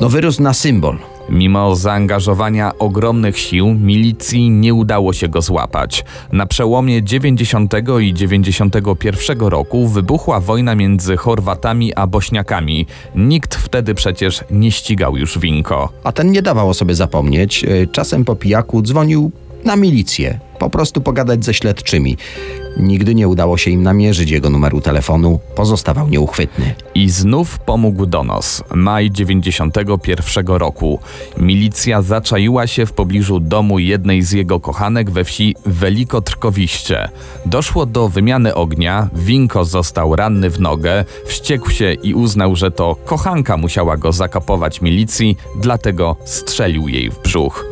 no 0.00 0.08
wyrósł 0.08 0.42
na 0.42 0.54
symbol. 0.54 0.98
Mimo 1.28 1.76
zaangażowania 1.76 2.78
ogromnych 2.78 3.38
sił, 3.38 3.74
milicji 3.74 4.50
nie 4.50 4.74
udało 4.74 5.12
się 5.12 5.28
go 5.28 5.42
złapać. 5.42 6.04
Na 6.32 6.46
przełomie 6.46 7.02
90 7.02 7.74
i 8.00 8.14
91 8.14 9.40
roku 9.40 9.88
wybuchła 9.88 10.40
wojna 10.40 10.74
między 10.74 11.16
Chorwatami 11.16 11.94
a 11.94 12.06
Bośniakami. 12.06 12.86
Nikt 13.16 13.54
wtedy 13.54 13.94
przecież 13.94 14.44
nie 14.50 14.70
ścigał 14.70 15.16
już 15.16 15.38
Winko. 15.38 15.88
A 16.04 16.12
ten 16.12 16.30
nie 16.30 16.42
dawał 16.42 16.68
o 16.68 16.74
sobie 16.74 16.94
zapomnieć. 16.94 17.64
Czasem 17.92 18.24
po 18.24 18.36
pijaku 18.36 18.82
dzwonił 18.82 19.32
na 19.64 19.76
milicję, 19.76 20.38
po 20.58 20.70
prostu 20.70 21.00
pogadać 21.00 21.44
ze 21.44 21.54
śledczymi. 21.54 22.16
Nigdy 22.76 23.14
nie 23.14 23.28
udało 23.28 23.58
się 23.58 23.70
im 23.70 23.82
namierzyć 23.82 24.30
jego 24.30 24.50
numeru 24.50 24.80
telefonu, 24.80 25.40
pozostawał 25.56 26.08
nieuchwytny. 26.08 26.74
I 26.94 27.10
znów 27.10 27.58
pomógł 27.58 28.06
donos. 28.06 28.64
Maj 28.74 29.10
91 29.10 30.46
roku. 30.46 31.00
Milicja 31.38 32.02
zaczaiła 32.02 32.66
się 32.66 32.86
w 32.86 32.92
pobliżu 32.92 33.40
domu 33.40 33.78
jednej 33.78 34.22
z 34.22 34.32
jego 34.32 34.60
kochanek 34.60 35.10
we 35.10 35.24
wsi 35.24 35.56
Weliko 35.66 36.20
Trkowiście. 36.20 37.08
Doszło 37.46 37.86
do 37.86 38.08
wymiany 38.08 38.54
ognia, 38.54 39.08
Winko 39.14 39.64
został 39.64 40.16
ranny 40.16 40.50
w 40.50 40.60
nogę, 40.60 41.04
wściekł 41.26 41.70
się 41.70 41.92
i 41.92 42.14
uznał, 42.14 42.56
że 42.56 42.70
to 42.70 42.96
kochanka 43.04 43.56
musiała 43.56 43.96
go 43.96 44.12
zakapować 44.12 44.80
milicji, 44.80 45.36
dlatego 45.60 46.16
strzelił 46.24 46.88
jej 46.88 47.10
w 47.10 47.22
brzuch. 47.22 47.64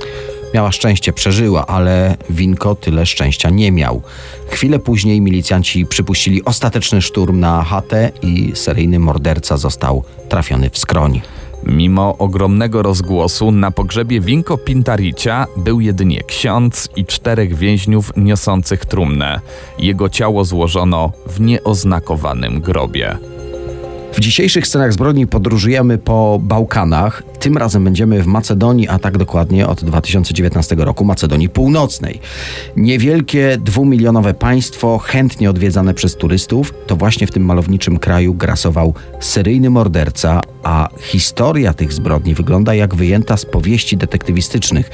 Miała 0.54 0.72
szczęście, 0.72 1.12
przeżyła, 1.12 1.66
ale 1.66 2.16
Winko 2.30 2.74
tyle 2.74 3.06
szczęścia 3.06 3.50
nie 3.50 3.72
miał. 3.72 4.02
Chwilę 4.48 4.78
później 4.78 5.20
milicjanci 5.20 5.86
przypuścili 5.86 6.44
ostateczny 6.44 7.02
szturm 7.02 7.40
na 7.40 7.62
chatę 7.62 8.10
i 8.22 8.52
seryjny 8.54 8.98
morderca 8.98 9.56
został 9.56 10.04
trafiony 10.28 10.70
w 10.70 10.78
skroń. 10.78 11.20
Mimo 11.66 12.18
ogromnego 12.18 12.82
rozgłosu 12.82 13.52
na 13.52 13.70
pogrzebie 13.70 14.20
Winko 14.20 14.58
Pintaricia 14.58 15.46
był 15.56 15.80
jedynie 15.80 16.22
ksiądz 16.22 16.88
i 16.96 17.04
czterech 17.04 17.54
więźniów 17.54 18.12
niosących 18.16 18.86
trumnę. 18.86 19.40
Jego 19.78 20.08
ciało 20.08 20.44
złożono 20.44 21.12
w 21.26 21.40
nieoznakowanym 21.40 22.60
grobie. 22.60 23.18
W 24.12 24.20
dzisiejszych 24.20 24.66
scenach 24.66 24.92
zbrodni 24.92 25.26
podróżujemy 25.26 25.98
po 25.98 26.40
Bałkanach. 26.42 27.22
Tym 27.38 27.56
razem 27.56 27.84
będziemy 27.84 28.22
w 28.22 28.26
Macedonii, 28.26 28.88
a 28.88 28.98
tak 28.98 29.18
dokładnie 29.18 29.66
od 29.66 29.84
2019 29.84 30.76
roku 30.78 31.04
Macedonii 31.04 31.48
Północnej. 31.48 32.20
Niewielkie, 32.76 33.58
dwumilionowe 33.60 34.34
państwo, 34.34 34.98
chętnie 34.98 35.50
odwiedzane 35.50 35.94
przez 35.94 36.16
turystów. 36.16 36.74
To 36.86 36.96
właśnie 36.96 37.26
w 37.26 37.30
tym 37.30 37.44
malowniczym 37.44 37.98
kraju 37.98 38.34
grasował 38.34 38.94
seryjny 39.20 39.70
morderca, 39.70 40.40
a 40.62 40.88
historia 41.00 41.74
tych 41.74 41.92
zbrodni 41.92 42.34
wygląda 42.34 42.74
jak 42.74 42.94
wyjęta 42.94 43.36
z 43.36 43.46
powieści 43.46 43.96
detektywistycznych. 43.96 44.90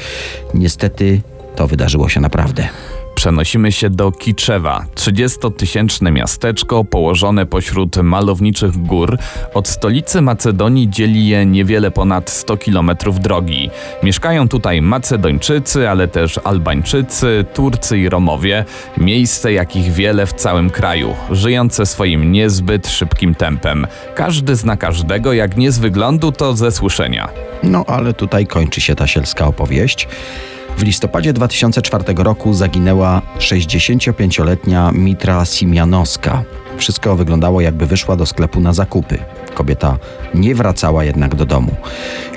Niestety 0.55 1.21
to 1.57 1.67
wydarzyło 1.67 2.09
się 2.09 2.21
naprawdę. 2.21 2.69
Przenosimy 3.19 3.73
się 3.73 3.91
do 3.91 4.13
Kiczewa, 4.13 4.85
30-tysięczne 4.95 6.13
miasteczko 6.13 6.85
położone 6.85 7.47
pośród 7.47 7.97
malowniczych 7.97 8.77
gór. 8.77 9.19
Od 9.55 9.69
stolicy 9.69 10.23
Macedonii 10.23 10.91
dzieli 10.91 11.29
je 11.29 11.47
niewiele 11.47 11.91
ponad 11.91 12.31
100 12.31 12.57
kilometrów 12.57 13.21
drogi. 13.21 13.71
Mieszkają 14.03 14.49
tutaj 14.49 14.83
Macedończycy, 14.83 15.89
ale 15.89 16.09
też 16.09 16.41
Albańczycy, 16.45 17.45
Turcy 17.55 17.99
i 17.99 18.09
Romowie. 18.09 18.65
Miejsce 18.99 19.53
jakich 19.53 19.93
wiele 19.93 20.27
w 20.27 20.33
całym 20.33 20.71
kraju, 20.71 21.15
żyjące 21.31 21.87
swoim 21.87 22.33
niezbyt 22.33 22.89
szybkim 22.89 23.35
tempem. 23.35 23.87
Każdy 24.15 24.57
zna 24.57 24.77
każdego, 24.77 25.33
jak 25.33 25.57
nie 25.57 25.73
z 25.73 25.79
wyglądu, 25.79 26.33
to 26.33 26.57
ze 26.57 26.73
słyszenia. 26.73 27.29
No 27.63 27.85
ale 27.87 28.15
tutaj 28.15 28.47
kończy 28.47 28.81
się 28.81 28.95
ta 28.95 29.07
sielska 29.07 29.47
opowieść. 29.47 30.09
W 30.79 30.83
listopadzie 30.83 31.33
2004 31.33 32.05
roku 32.17 32.55
zaginęła 32.55 33.23
65-letnia 33.39 34.93
Mitra 34.93 35.45
Simianowska. 35.45 36.43
Wszystko 36.79 37.17
wyglądało 37.17 37.61
jakby 37.61 37.87
wyszła 37.87 38.17
do 38.17 38.27
sklepu 38.27 38.61
na 38.61 38.73
zakupy. 38.73 39.19
Kobieta 39.55 39.99
nie 40.35 40.55
wracała 40.55 41.05
jednak 41.05 41.35
do 41.35 41.47
domu. 41.47 41.75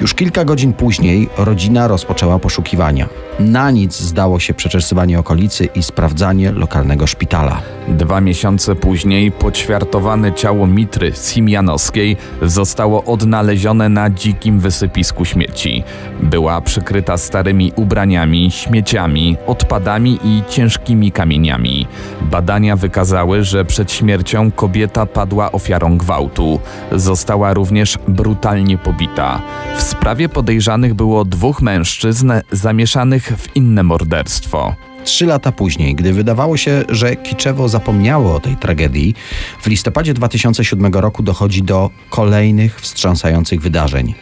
Już 0.02 0.14
kilka 0.14 0.46
godzin 0.46 0.74
później 0.74 1.30
rodzina 1.38 1.88
rozpoczęła 1.88 2.40
poszukiwania. 2.40 3.10
Na 3.40 3.72
nic 3.72 4.00
zdało 4.00 4.40
się 4.40 4.54
przeczesywanie 4.54 5.20
okolicy 5.20 5.66
i 5.66 5.84
sprawdzanie 5.84 6.52
lokalnego 6.52 7.08
szpitala. 7.08 7.62
Dwa 7.88 8.22
miesiące 8.22 8.76
później 8.76 9.32
poćwiartowane 9.32 10.34
ciało 10.34 10.68
Mitry 10.68 11.12
Simianowskiej 11.16 12.18
zostało 12.42 13.04
odnalezione 13.04 13.90
na 13.90 14.10
dzikim 14.10 14.60
wysypisku 14.60 15.26
śmieci. 15.26 15.84
Była 16.24 16.62
przykryta 16.62 17.18
starymi 17.18 17.72
ubraniami, 17.76 18.52
śmieciami, 18.52 19.38
odpadami 19.48 20.20
i 20.24 20.44
ciężkimi 20.50 21.12
kamieniami. 21.12 21.88
Badania 22.22 22.76
wykazały, 22.76 23.44
że 23.44 23.66
przed 23.66 23.92
śmiercią 23.92 24.31
kobieta 24.56 25.06
padła 25.06 25.52
ofiarą 25.52 25.98
gwałtu. 25.98 26.60
Została 26.92 27.54
również 27.54 27.98
brutalnie 28.08 28.78
pobita. 28.78 29.42
W 29.78 29.82
sprawie 29.82 30.30
podejrzanych 30.30 30.94
było 30.94 31.26
dwóch 31.26 31.62
mężczyzn 31.62 32.32
zamieszanych 32.52 33.34
w 33.38 33.56
inne 33.56 33.84
morderstwo. 33.84 34.76
Trzy 35.04 35.26
lata 35.26 35.52
później, 35.52 35.96
gdy 35.96 36.14
wydawało 36.14 36.58
się, 36.58 36.84
że 36.90 37.16
Kiczewo 37.16 37.70
zapomniało 37.70 38.36
o 38.36 38.40
tej 38.40 38.56
tragedii, 38.56 39.16
w 39.62 39.68
listopadzie 39.68 40.14
2007 40.14 40.94
roku 40.94 41.24
dochodzi 41.24 41.64
do 41.64 41.90
kolejnych 42.10 42.82
wstrząsających 42.82 43.62
wydarzeń. 43.62 44.14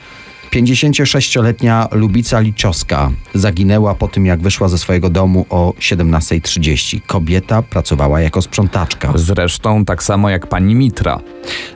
56-letnia 0.52 1.88
Lubica 1.92 2.40
Liczowska 2.40 3.12
zaginęła 3.34 3.96
po 3.96 4.08
tym, 4.08 4.26
jak 4.26 4.42
wyszła 4.42 4.68
ze 4.68 4.78
swojego 4.78 5.10
domu 5.10 5.46
o 5.50 5.74
17.30. 5.80 7.02
Kobieta 7.08 7.62
pracowała 7.62 8.22
jako 8.22 8.42
sprzątaczka. 8.42 9.12
Zresztą 9.16 9.86
tak 9.86 10.04
samo 10.04 10.30
jak 10.30 10.48
pani 10.48 10.76
Mitra. 10.76 11.20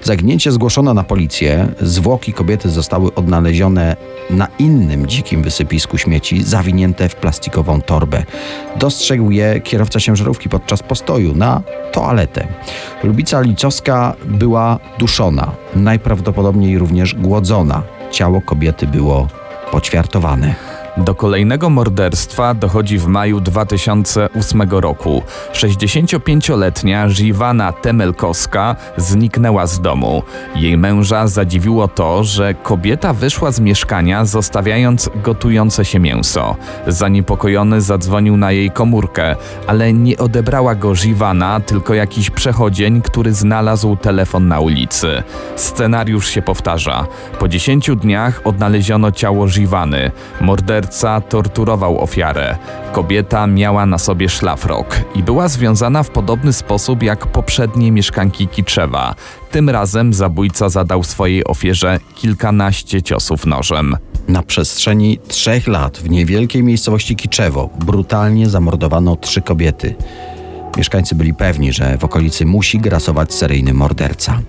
Zaginięcie 0.04 0.52
zgłoszono 0.52 0.94
na 0.94 1.04
policję. 1.04 1.68
Zwłoki 1.82 2.34
kobiety 2.34 2.70
zostały 2.70 3.14
odnalezione 3.14 3.96
na 4.30 4.48
innym 4.60 5.08
dzikim 5.08 5.44
wysypisku 5.44 5.98
śmieci, 5.98 6.44
zawinięte 6.44 7.10
w 7.10 7.16
plastikową 7.16 7.82
torbę. 7.82 8.24
Dostrzegł 8.76 9.32
je 9.32 9.62
kierowca 9.62 10.00
ciężarówki 10.00 10.50
podczas 10.50 10.84
postoju 10.84 11.36
na 11.36 11.62
toaletę. 11.92 12.48
Lubica 13.04 13.42
Liczowska 13.42 14.16
była 14.26 14.80
duszona, 15.00 15.52
najprawdopodobniej 15.76 16.78
również 16.78 17.16
głodzona. 17.16 17.84
Ciało 18.14 18.42
kobiety 18.42 18.88
było 18.88 19.28
poćwiartowane. 19.72 20.56
Do 20.98 21.16
kolejnego 21.16 21.70
morderstwa 21.70 22.54
dochodzi 22.54 23.00
w 23.00 23.08
maju 23.08 23.40
2008 23.40 24.62
roku. 24.70 25.24
65-letnia 25.54 27.10
Żiwana 27.10 27.72
Temelkowska 27.72 28.76
zniknęła 28.98 29.68
z 29.68 29.82
domu. 29.82 30.24
Jej 30.56 30.78
męża 30.78 31.28
zadziwiło 31.28 31.88
to, 31.88 32.24
że 32.24 32.54
kobieta 32.54 33.14
wyszła 33.14 33.52
z 33.52 33.60
mieszkania 33.60 34.26
zostawiając 34.26 35.10
gotujące 35.16 35.86
się 35.86 36.00
mięso. 36.00 36.56
Zaniepokojony 36.88 37.82
zadzwonił 37.82 38.38
na 38.38 38.52
jej 38.52 38.72
komórkę, 38.72 39.36
ale 39.68 39.94
nie 39.94 40.18
odebrała 40.18 40.76
go 40.76 40.96
Żiwana, 40.96 41.60
tylko 41.60 41.94
jakiś 41.94 42.30
przechodzień, 42.30 43.02
który 43.02 43.34
znalazł 43.34 43.96
telefon 43.96 44.48
na 44.48 44.60
ulicy. 44.60 45.24
Scenariusz 45.56 46.28
się 46.30 46.42
powtarza. 46.42 47.08
Po 47.40 47.48
10 47.48 47.90
dniach 47.96 48.42
odnaleziono 48.44 49.12
ciało 49.12 49.48
Żiwany. 49.48 50.12
Morder 50.42 50.83
morderca 50.84 51.22
torturował 51.22 52.00
ofiarę. 52.00 52.58
Kobieta 52.92 53.48
miała 53.48 53.86
na 53.86 53.98
sobie 53.98 54.30
szlafrok 54.30 55.00
i 55.16 55.24
była 55.24 55.48
związana 55.48 56.04
w 56.04 56.10
podobny 56.10 56.54
sposób 56.54 57.04
jak 57.04 57.28
poprzednie 57.28 57.92
mieszkanki 57.92 58.48
Kiczewa. 58.48 59.16
Tym 59.52 59.70
razem 59.70 60.14
zabójca 60.14 60.70
zadał 60.70 61.04
swojej 61.04 61.48
ofierze 61.48 62.00
kilkanaście 62.16 63.02
ciosów 63.02 63.46
nożem. 63.46 63.98
Na 64.28 64.42
przestrzeni 64.42 65.20
trzech 65.28 65.68
lat 65.68 65.98
w 65.98 66.10
niewielkiej 66.10 66.64
miejscowości 66.64 67.16
Kiczewo 67.16 67.70
brutalnie 67.80 68.50
zamordowano 68.50 69.16
trzy 69.16 69.42
kobiety. 69.42 69.96
Mieszkańcy 70.78 71.16
byli 71.16 71.34
pewni, 71.34 71.74
że 71.74 71.98
w 71.98 72.04
okolicy 72.04 72.46
musi 72.46 72.80
grasować 72.80 73.34
seryjny 73.34 73.74
morderca. 73.74 74.40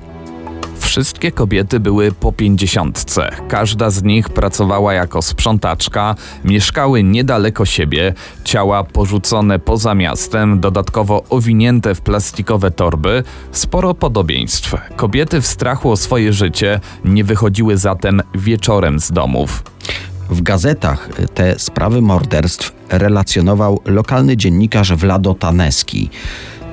Wszystkie 0.85 1.33
kobiety 1.33 1.81
były 1.81 2.12
po 2.12 2.33
pięćdziesiątce. 2.33 3.31
Każda 3.49 3.91
z 3.91 4.03
nich 4.03 4.29
pracowała 4.29 4.95
jako 4.95 5.23
sprzątaczka, 5.23 6.14
mieszkały 6.45 7.03
niedaleko 7.03 7.64
siebie, 7.64 8.14
ciała 8.45 8.85
porzucone 8.85 9.59
poza 9.59 9.95
miastem, 9.95 10.61
dodatkowo 10.61 11.25
owinięte 11.31 11.95
w 11.95 12.00
plastikowe 12.00 12.71
torby. 12.71 13.25
Sporo 13.53 13.95
podobieństw. 13.95 14.75
Kobiety 14.97 15.41
w 15.41 15.47
strachu 15.47 15.91
o 15.91 15.97
swoje 15.97 16.33
życie 16.33 16.81
nie 17.05 17.25
wychodziły 17.25 17.76
zatem 17.76 18.23
wieczorem 18.35 19.00
z 19.00 19.12
domów. 19.12 19.62
W 20.31 20.43
gazetach 20.43 21.09
te 21.35 21.59
sprawy 21.59 22.03
morderstw 22.03 22.73
relacjonował 22.88 23.81
lokalny 23.85 24.37
dziennikarz 24.37 24.93
Vlado 24.93 25.35
Taneski 25.35 26.11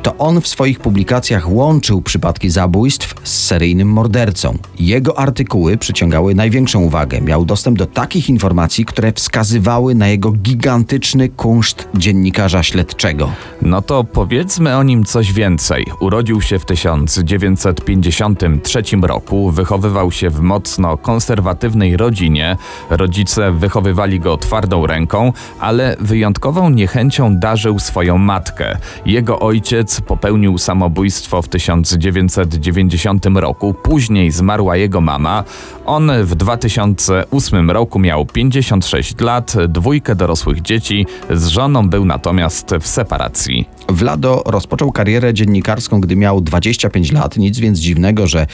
to 0.04 0.18
on 0.18 0.42
w 0.42 0.48
swoich 0.48 0.80
publikacjach 0.80 1.52
łączył 1.52 2.02
przypadki 2.02 2.50
zabójstw 2.50 3.16
z 3.24 3.46
seryjnym 3.46 3.88
mordercą. 3.88 4.58
Jego 4.80 5.20
artykuły 5.20 5.78
przyciągały 5.78 6.36
największą 6.36 6.82
uwagę. 6.82 7.22
Miał 7.22 7.46
dostęp 7.46 7.78
do 7.78 7.86
takich 7.86 8.30
informacji, 8.30 8.86
które 8.86 9.12
wskazywały 9.12 9.96
na 9.96 10.08
jego 10.08 10.32
gigantyczny 10.32 11.30
kunszt 11.30 11.88
dziennikarza 11.96 12.64
śledczego. 12.64 13.32
No 13.62 13.82
to 13.82 14.04
powiedzmy 14.04 14.78
o 14.78 14.84
nim 14.84 15.04
coś 15.04 15.34
więcej. 15.34 15.86
Urodził 16.00 16.42
się 16.42 16.60
w 16.60 16.66
1953 16.66 18.84
roku, 19.02 19.52
wychowywał 19.52 20.12
się 20.12 20.30
w 20.30 20.40
mocno 20.40 20.98
konserwatywnej 20.98 21.98
rodzinie. 21.98 22.58
Rodzice 22.90 23.52
wychowywali 23.52 24.20
go 24.20 24.38
twardą 24.38 24.88
ręką, 24.88 25.34
ale 25.60 25.96
wyjątkową 26.00 26.70
niechęcią 26.70 27.38
darzył 27.38 27.80
swoją 27.80 28.18
matkę. 28.18 28.78
Jego 29.06 29.40
ojciec 29.40 29.91
ojciec 29.92 30.08
popełnił 30.08 30.58
samobójstwo 30.58 31.42
w 31.42 31.48
1990 31.48 33.26
roku, 33.26 33.74
później 33.74 34.32
zmarła 34.32 34.76
jego 34.78 35.02
mama. 35.02 35.44
On 35.86 36.12
w 36.24 36.36
2008 36.36 37.72
roku 37.72 38.00
miał 38.00 38.26
56 38.26 39.22
lat, 39.22 39.54
dwójkę 39.70 40.16
dorosłych 40.16 40.62
dzieci, 40.62 41.06
z 41.30 41.48
żoną 41.48 41.90
był 41.90 42.06
natomiast 42.06 42.76
w 42.80 42.88
separacji. 42.88 43.66
Vlado 43.90 44.44
rozpoczął 44.46 44.92
karierę 44.92 45.34
dziennikarską, 45.34 46.02
gdy 46.02 46.16
miał 46.16 46.42
25 46.42 47.12
lat. 47.12 47.38
Nic 47.38 47.60
więc 47.60 47.80
dziwnego, 47.80 48.28
że 48.28 48.48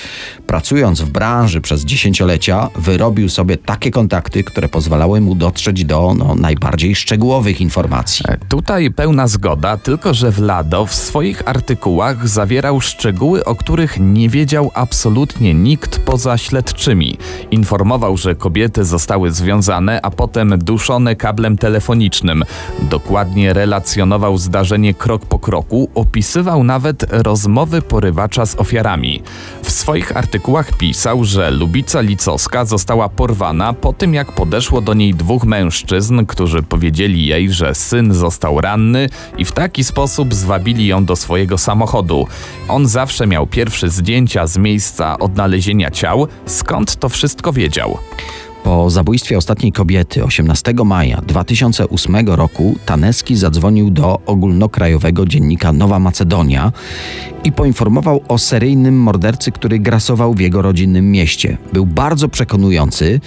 pracując 0.48 1.02
w 1.02 1.10
branży 1.10 1.62
przez 1.62 1.86
dziesięciolecia, 1.86 2.70
wyrobił 2.76 3.30
sobie 3.30 3.58
takie 3.58 3.92
kontakty, 3.92 4.44
które 4.44 4.70
pozwalały 4.70 5.22
mu 5.22 5.36
dotrzeć 5.36 5.86
do 5.86 6.13
no, 6.18 6.36
najbardziej 6.36 6.96
szczegółowych 6.96 7.62
informacji. 7.62 8.26
E, 8.28 8.38
tutaj 8.38 8.92
pełna 8.92 9.28
zgoda, 9.28 9.78
tylko 9.78 10.13
że 10.13 10.32
Vlado 10.32 10.86
w 10.86 10.94
swoich 10.94 11.48
artykułach 11.48 12.28
zawierał 12.28 12.82
szczegóły, 12.82 13.46
o 13.46 13.56
których 13.56 14.00
nie 14.00 14.30
wiedział 14.30 14.72
absolutnie 14.74 15.54
nikt 15.54 16.00
poza 16.00 16.38
śledczymi. 16.38 17.18
Informował, 17.52 18.18
że 18.18 18.36
kobiety 18.36 18.86
zostały 18.86 19.32
związane, 19.32 20.02
a 20.02 20.12
potem 20.12 20.60
duszone 20.60 21.16
kablem 21.16 21.58
telefonicznym. 21.58 22.44
Dokładnie 22.82 23.54
relacjonował 23.54 24.38
zdarzenie 24.38 24.94
krok 24.94 25.16
po 25.25 25.39
kroku, 25.39 25.89
opisywał 25.95 26.63
nawet 26.63 27.06
rozmowy 27.10 27.82
porywacza 27.82 28.45
z 28.45 28.56
ofiarami. 28.56 29.21
W 29.63 29.71
swoich 29.71 30.17
artykułach 30.17 30.77
pisał, 30.77 31.23
że 31.23 31.51
Lubica 31.51 32.01
Licowska 32.01 32.65
została 32.65 33.10
porwana 33.10 33.73
po 33.73 33.93
tym, 33.93 34.13
jak 34.13 34.32
podeszło 34.32 34.82
do 34.82 34.93
niej 34.93 35.13
dwóch 35.13 35.43
mężczyzn, 35.43 36.25
którzy 36.25 36.63
powiedzieli 36.63 37.25
jej, 37.25 37.51
że 37.51 37.75
syn 37.75 38.13
został 38.13 38.62
ranny 38.62 39.10
i 39.38 39.45
w 39.45 39.51
taki 39.51 39.84
sposób 39.84 40.34
zwabili 40.34 40.88
ją 40.88 41.06
do 41.06 41.15
swojego 41.15 41.58
samochodu. 41.58 42.27
On 42.67 42.88
zawsze 42.88 43.27
miał 43.27 43.47
pierwsze 43.47 43.89
zdjęcia 43.89 44.47
z 44.47 44.58
miejsca 44.58 45.19
odnalezienia 45.19 45.91
ciał, 45.91 46.27
skąd 46.45 46.95
to 46.95 47.10
wszystko 47.10 47.53
wiedział. 47.53 47.97
Po 48.67 48.89
zabójstwie 48.89 49.38
ostatniej 49.38 49.71
kobiety 49.71 50.23
18 50.23 50.73
maja 50.86 51.21
2008 51.21 52.27
roku 52.27 52.75
Taneski 52.86 53.36
zadzwonił 53.36 53.89
do 53.89 54.19
ogólnokrajowego 54.25 55.25
dziennika 55.25 55.73
Nowa 55.73 55.99
Macedonia 55.99 56.71
i 57.43 57.51
poinformował 57.51 58.21
o 58.27 58.38
seryjnym 58.38 59.01
mordercy, 59.01 59.51
który 59.51 59.80
grasował 59.80 60.34
w 60.34 60.39
jego 60.39 60.62
rodzinnym 60.62 61.12
mieście. 61.12 61.58
Był 61.73 61.86
bardzo 61.86 62.30
przekonujący, 62.30 63.19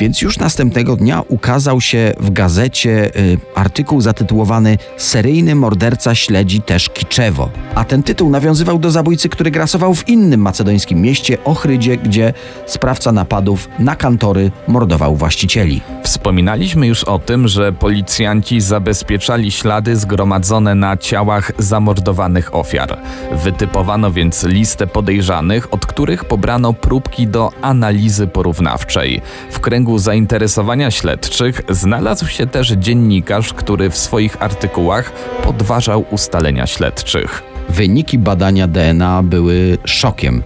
więc 0.00 0.22
już 0.22 0.38
następnego 0.38 0.96
dnia 0.96 1.22
ukazał 1.28 1.80
się 1.80 2.12
w 2.20 2.30
gazecie 2.30 3.16
y, 3.16 3.38
artykuł 3.54 4.00
zatytułowany 4.00 4.78
Seryjny 4.96 5.54
morderca 5.54 6.14
śledzi 6.14 6.60
też 6.60 6.88
Kiczewo. 6.88 7.50
A 7.74 7.84
ten 7.84 8.02
tytuł 8.02 8.30
nawiązywał 8.30 8.78
do 8.78 8.90
zabójcy, 8.90 9.28
który 9.28 9.50
grasował 9.50 9.94
w 9.94 10.08
innym 10.08 10.40
macedońskim 10.40 11.00
mieście, 11.00 11.44
Ochrydzie, 11.44 11.96
gdzie 11.96 12.32
sprawca 12.66 13.12
napadów 13.12 13.68
na 13.78 13.96
kantory 13.96 14.50
mordował 14.74 15.16
właścicieli. 15.16 15.80
Wspominaliśmy 16.02 16.86
już 16.86 17.04
o 17.04 17.18
tym, 17.18 17.48
że 17.48 17.72
policjanci 17.72 18.60
zabezpieczali 18.60 19.50
ślady 19.50 19.96
zgromadzone 19.96 20.74
na 20.74 20.96
ciałach 20.96 21.52
zamordowanych 21.58 22.54
ofiar. 22.54 22.98
Wytypowano 23.32 24.10
więc 24.10 24.44
listę 24.44 24.86
podejrzanych, 24.86 25.74
od 25.74 25.86
których 25.86 26.24
pobrano 26.24 26.72
próbki 26.72 27.26
do 27.26 27.50
analizy 27.62 28.26
porównawczej. 28.26 29.22
W 29.50 29.60
kręgu 29.60 29.98
zainteresowania 29.98 30.90
śledczych 30.90 31.60
znalazł 31.68 32.26
się 32.26 32.46
też 32.46 32.68
dziennikarz, 32.68 33.52
który 33.52 33.90
w 33.90 33.98
swoich 33.98 34.42
artykułach 34.42 35.12
podważał 35.42 36.04
ustalenia 36.10 36.66
śledczych. 36.66 37.53
Wyniki 37.68 38.18
badania 38.18 38.68
DNA 38.68 39.22
były 39.22 39.78
szokiem. 39.84 40.42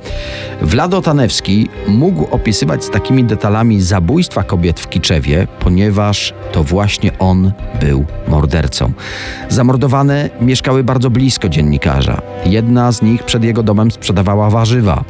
Vlado 0.62 1.02
Tanewski 1.02 1.68
mógł 1.88 2.24
opisywać 2.24 2.85
z 2.85 2.90
takimi 2.90 3.24
detalami 3.24 3.81
zabójstwa 3.81 4.42
kobiet 4.42 4.81
w 4.81 4.88
Kiczewie, 4.88 5.46
ponieważ 5.61 6.35
to 6.52 6.64
właśnie 6.64 7.18
on 7.18 7.52
był 7.81 8.04
mordercą. 8.28 8.92
Zamordowane 9.48 10.31
mieszkały 10.40 10.85
bardzo 10.85 11.11
blisko 11.11 11.48
dziennikarza. 11.48 12.22
Jedna 12.46 12.92
z 12.92 13.02
nich 13.02 13.22
przed 13.22 13.44
jego 13.44 13.62
domem 13.62 13.90
sprzedawała 13.90 14.50
warzywa. 14.50 15.04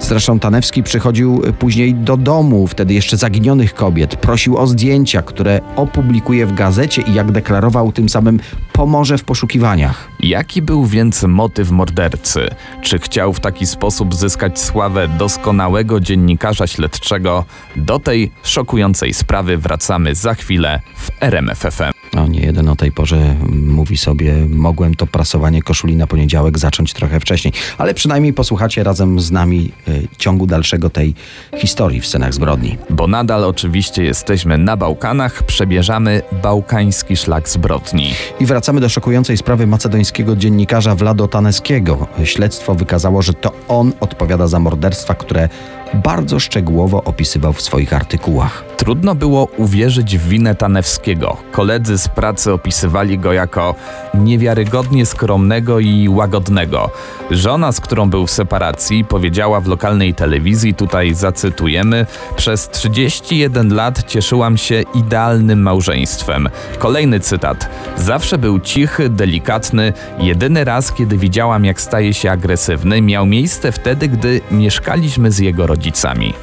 Zresztą 0.00 0.38
Tanewski 0.38 0.82
przychodził 0.82 1.42
później 1.58 1.94
do 1.94 2.16
domu, 2.16 2.66
wtedy 2.66 2.94
jeszcze 2.94 3.16
zaginionych 3.16 3.74
kobiet, 3.74 4.16
prosił 4.16 4.56
o 4.56 4.66
zdjęcia, 4.66 5.22
które 5.22 5.60
opublikuje 5.76 6.46
w 6.46 6.54
gazecie 6.54 7.02
i 7.02 7.14
jak 7.14 7.32
deklarował, 7.32 7.92
tym 7.92 8.08
samym 8.08 8.40
pomoże 8.72 9.18
w 9.18 9.24
poszukiwaniach. 9.24 10.11
Jaki 10.22 10.62
był 10.62 10.86
więc 10.86 11.22
motyw 11.22 11.70
mordercy? 11.70 12.48
Czy 12.82 12.98
chciał 12.98 13.32
w 13.32 13.40
taki 13.40 13.66
sposób 13.66 14.14
zyskać 14.14 14.60
sławę 14.60 15.08
doskonałego 15.08 16.00
dziennikarza 16.00 16.66
śledczego? 16.66 17.44
Do 17.76 17.98
tej 17.98 18.32
szokującej 18.42 19.14
sprawy 19.14 19.58
wracamy 19.58 20.14
za 20.14 20.34
chwilę 20.34 20.80
w 20.96 21.10
RMFFM. 21.20 21.91
No, 22.14 22.26
nie 22.26 22.40
jeden 22.40 22.68
o 22.68 22.76
tej 22.76 22.92
porze 22.92 23.36
mówi 23.50 23.96
sobie, 23.96 24.34
mogłem 24.48 24.94
to 24.94 25.06
prasowanie 25.06 25.62
koszuli 25.62 25.96
na 25.96 26.06
poniedziałek 26.06 26.58
zacząć 26.58 26.92
trochę 26.92 27.20
wcześniej. 27.20 27.54
Ale 27.78 27.94
przynajmniej 27.94 28.32
posłuchacie 28.32 28.84
razem 28.84 29.20
z 29.20 29.30
nami 29.30 29.72
y, 29.88 30.08
ciągu 30.18 30.46
dalszego 30.46 30.90
tej 30.90 31.14
historii 31.56 32.00
w 32.00 32.06
scenach 32.06 32.34
zbrodni. 32.34 32.78
Bo 32.90 33.06
nadal 33.06 33.44
oczywiście 33.44 34.04
jesteśmy 34.04 34.58
na 34.58 34.76
Bałkanach, 34.76 35.42
przebierzamy 35.42 36.22
bałkański 36.42 37.16
szlak 37.16 37.48
zbrodni. 37.48 38.14
I 38.40 38.46
wracamy 38.46 38.80
do 38.80 38.88
szokującej 38.88 39.36
sprawy 39.36 39.66
macedońskiego 39.66 40.36
dziennikarza 40.36 40.94
Vlado 40.94 41.28
Taneskiego. 41.28 42.06
Śledztwo 42.24 42.74
wykazało, 42.74 43.22
że 43.22 43.34
to 43.34 43.52
on 43.68 43.92
odpowiada 44.00 44.46
za 44.46 44.58
morderstwa, 44.58 45.14
które 45.14 45.48
bardzo 45.94 46.40
szczegółowo 46.40 47.04
opisywał 47.04 47.52
w 47.52 47.62
swoich 47.62 47.92
artykułach. 47.92 48.64
Trudno 48.76 49.14
było 49.14 49.48
uwierzyć 49.56 50.18
w 50.18 50.28
winę 50.28 50.54
Tanewskiego. 50.54 51.36
Koledzy 51.52 51.98
z 51.98 52.08
pracy 52.08 52.52
opisywali 52.52 53.18
go 53.18 53.32
jako 53.32 53.74
niewiarygodnie 54.14 55.06
skromnego 55.06 55.80
i 55.80 56.08
łagodnego. 56.08 56.90
Żona, 57.30 57.72
z 57.72 57.80
którą 57.80 58.10
był 58.10 58.26
w 58.26 58.30
separacji, 58.30 59.04
powiedziała 59.04 59.60
w 59.60 59.66
lokalnej 59.66 60.14
telewizji, 60.14 60.74
tutaj 60.74 61.14
zacytujemy, 61.14 62.06
przez 62.36 62.68
31 62.68 63.74
lat 63.74 64.02
cieszyłam 64.06 64.56
się 64.56 64.82
idealnym 64.94 65.62
małżeństwem. 65.62 66.48
Kolejny 66.78 67.20
cytat. 67.20 67.68
Zawsze 67.96 68.38
był 68.38 68.60
cichy, 68.60 69.08
delikatny. 69.08 69.92
Jedyny 70.18 70.64
raz, 70.64 70.92
kiedy 70.92 71.16
widziałam, 71.16 71.64
jak 71.64 71.80
staje 71.80 72.14
się 72.14 72.30
agresywny, 72.30 73.02
miał 73.02 73.26
miejsce 73.26 73.72
wtedy, 73.72 74.08
gdy 74.08 74.40
mieszkaliśmy 74.50 75.30
z 75.30 75.38
jego 75.38 75.66
rodzicami. 75.82 76.34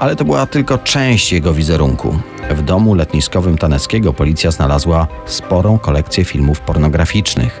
Ale 0.00 0.16
to 0.16 0.24
była 0.24 0.46
tylko 0.46 0.78
część 0.78 1.32
jego 1.32 1.54
wizerunku. 1.54 2.18
W 2.50 2.62
domu 2.62 2.94
letniskowym 2.94 3.58
Taneckiego 3.58 4.12
policja 4.12 4.50
znalazła 4.50 5.08
sporą 5.26 5.78
kolekcję 5.78 6.24
filmów 6.24 6.60
pornograficznych. 6.60 7.60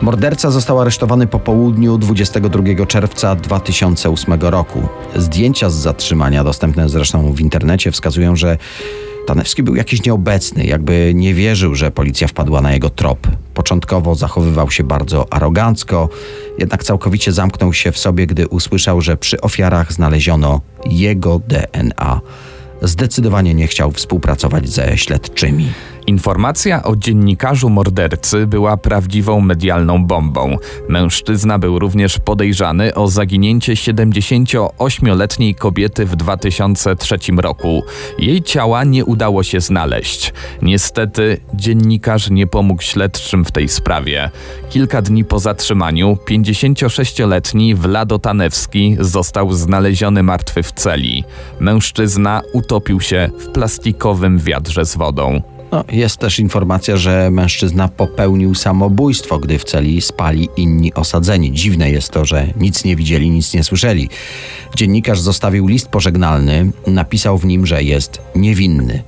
Morderca 0.00 0.50
został 0.50 0.80
aresztowany 0.80 1.26
po 1.26 1.38
południu 1.38 1.98
22 1.98 2.86
czerwca 2.86 3.34
2008 3.34 4.40
roku. 4.40 4.88
Zdjęcia 5.16 5.70
z 5.70 5.74
zatrzymania, 5.74 6.44
dostępne 6.44 6.88
zresztą 6.88 7.32
w 7.32 7.40
internecie, 7.40 7.92
wskazują, 7.92 8.36
że 8.36 8.58
Tanewski 9.26 9.62
był 9.62 9.74
jakiś 9.74 10.04
nieobecny, 10.04 10.64
jakby 10.64 11.12
nie 11.14 11.34
wierzył, 11.34 11.74
że 11.74 11.90
policja 11.90 12.28
wpadła 12.28 12.60
na 12.60 12.72
jego 12.72 12.90
trop. 12.90 13.26
Początkowo 13.54 14.14
zachowywał 14.14 14.70
się 14.70 14.84
bardzo 14.84 15.32
arogancko, 15.32 16.08
jednak 16.58 16.84
całkowicie 16.84 17.32
zamknął 17.32 17.72
się 17.72 17.92
w 17.92 17.98
sobie, 17.98 18.26
gdy 18.26 18.48
usłyszał, 18.48 19.00
że 19.00 19.16
przy 19.16 19.40
ofiarach 19.40 19.92
znaleziono 19.92 20.60
jego 20.84 21.40
DNA. 21.48 22.20
Zdecydowanie 22.82 23.54
nie 23.54 23.66
chciał 23.66 23.92
współpracować 23.92 24.68
ze 24.68 24.98
śledczymi. 24.98 25.68
Informacja 26.06 26.82
o 26.82 26.96
dziennikarzu 26.96 27.70
mordercy 27.70 28.46
była 28.46 28.76
prawdziwą 28.76 29.40
medialną 29.40 30.06
bombą. 30.06 30.56
Mężczyzna 30.88 31.58
był 31.58 31.78
również 31.78 32.18
podejrzany 32.18 32.94
o 32.94 33.08
zaginięcie 33.08 33.72
78-letniej 33.72 35.54
kobiety 35.54 36.06
w 36.06 36.16
2003 36.16 37.18
roku. 37.38 37.82
Jej 38.18 38.42
ciała 38.42 38.84
nie 38.84 39.04
udało 39.04 39.42
się 39.42 39.60
znaleźć. 39.60 40.32
Niestety 40.62 41.40
dziennikarz 41.54 42.30
nie 42.30 42.46
pomógł 42.46 42.82
śledczym 42.82 43.44
w 43.44 43.52
tej 43.52 43.68
sprawie. 43.68 44.30
Kilka 44.70 45.02
dni 45.02 45.24
po 45.24 45.38
zatrzymaniu 45.38 46.18
56-letni 46.30 47.74
Vlado 47.74 48.18
Tanewski 48.18 48.96
został 49.00 49.52
znaleziony 49.52 50.22
martwy 50.22 50.62
w 50.62 50.72
celi. 50.72 51.24
Mężczyzna 51.60 52.42
utopił 52.52 53.00
się 53.00 53.30
w 53.38 53.46
plastikowym 53.46 54.38
wiadrze 54.38 54.84
z 54.84 54.96
wodą. 54.96 55.55
No, 55.72 55.84
jest 55.92 56.16
też 56.16 56.38
informacja, 56.38 56.96
że 56.96 57.30
mężczyzna 57.30 57.88
popełnił 57.88 58.54
samobójstwo, 58.54 59.38
gdy 59.38 59.58
w 59.58 59.64
celi 59.64 60.00
spali 60.00 60.48
inni 60.56 60.94
osadzeni. 60.94 61.52
Dziwne 61.52 61.90
jest 61.90 62.10
to, 62.10 62.24
że 62.24 62.46
nic 62.56 62.84
nie 62.84 62.96
widzieli, 62.96 63.30
nic 63.30 63.54
nie 63.54 63.64
słyszeli. 63.64 64.08
Dziennikarz 64.76 65.20
zostawił 65.20 65.66
list 65.66 65.88
pożegnalny, 65.88 66.72
napisał 66.86 67.38
w 67.38 67.44
nim, 67.44 67.66
że 67.66 67.82
jest 67.82 68.22
niewinny. 68.34 69.02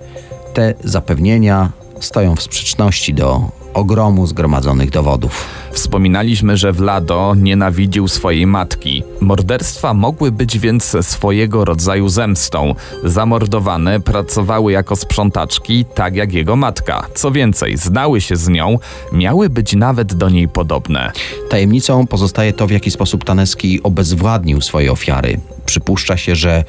Te 0.54 0.74
zapewnienia 0.84 1.72
stoją 2.00 2.36
w 2.36 2.42
sprzeczności 2.42 3.14
do 3.14 3.57
ogromu 3.78 4.26
zgromadzonych 4.26 4.90
dowodów. 4.90 5.44
Wspominaliśmy, 5.72 6.56
że 6.56 6.72
Vlado 6.72 7.34
nienawidził 7.34 8.08
swojej 8.08 8.46
matki. 8.46 9.02
Morderstwa 9.20 9.94
mogły 9.94 10.32
być 10.32 10.58
więc 10.58 10.96
swojego 11.00 11.64
rodzaju 11.64 12.08
zemstą. 12.08 12.74
Zamordowane 13.04 14.00
pracowały 14.00 14.72
jako 14.72 14.96
sprzątaczki, 14.96 15.84
tak 15.94 16.16
jak 16.16 16.32
jego 16.32 16.56
matka. 16.56 17.06
Co 17.14 17.30
więcej, 17.30 17.76
znały 17.76 18.20
się 18.20 18.36
z 18.36 18.48
nią, 18.48 18.78
miały 19.12 19.50
być 19.50 19.72
nawet 19.72 20.14
do 20.14 20.28
niej 20.28 20.48
podobne. 20.48 21.12
Tajemnicą 21.50 22.06
pozostaje 22.06 22.52
to, 22.52 22.66
w 22.66 22.70
jaki 22.70 22.90
sposób 22.90 23.24
Taneski 23.24 23.82
obezwładnił 23.82 24.60
swoje 24.60 24.92
ofiary. 24.92 25.40
Przypuszcza 25.66 26.16
się, 26.16 26.34
że 26.34 26.64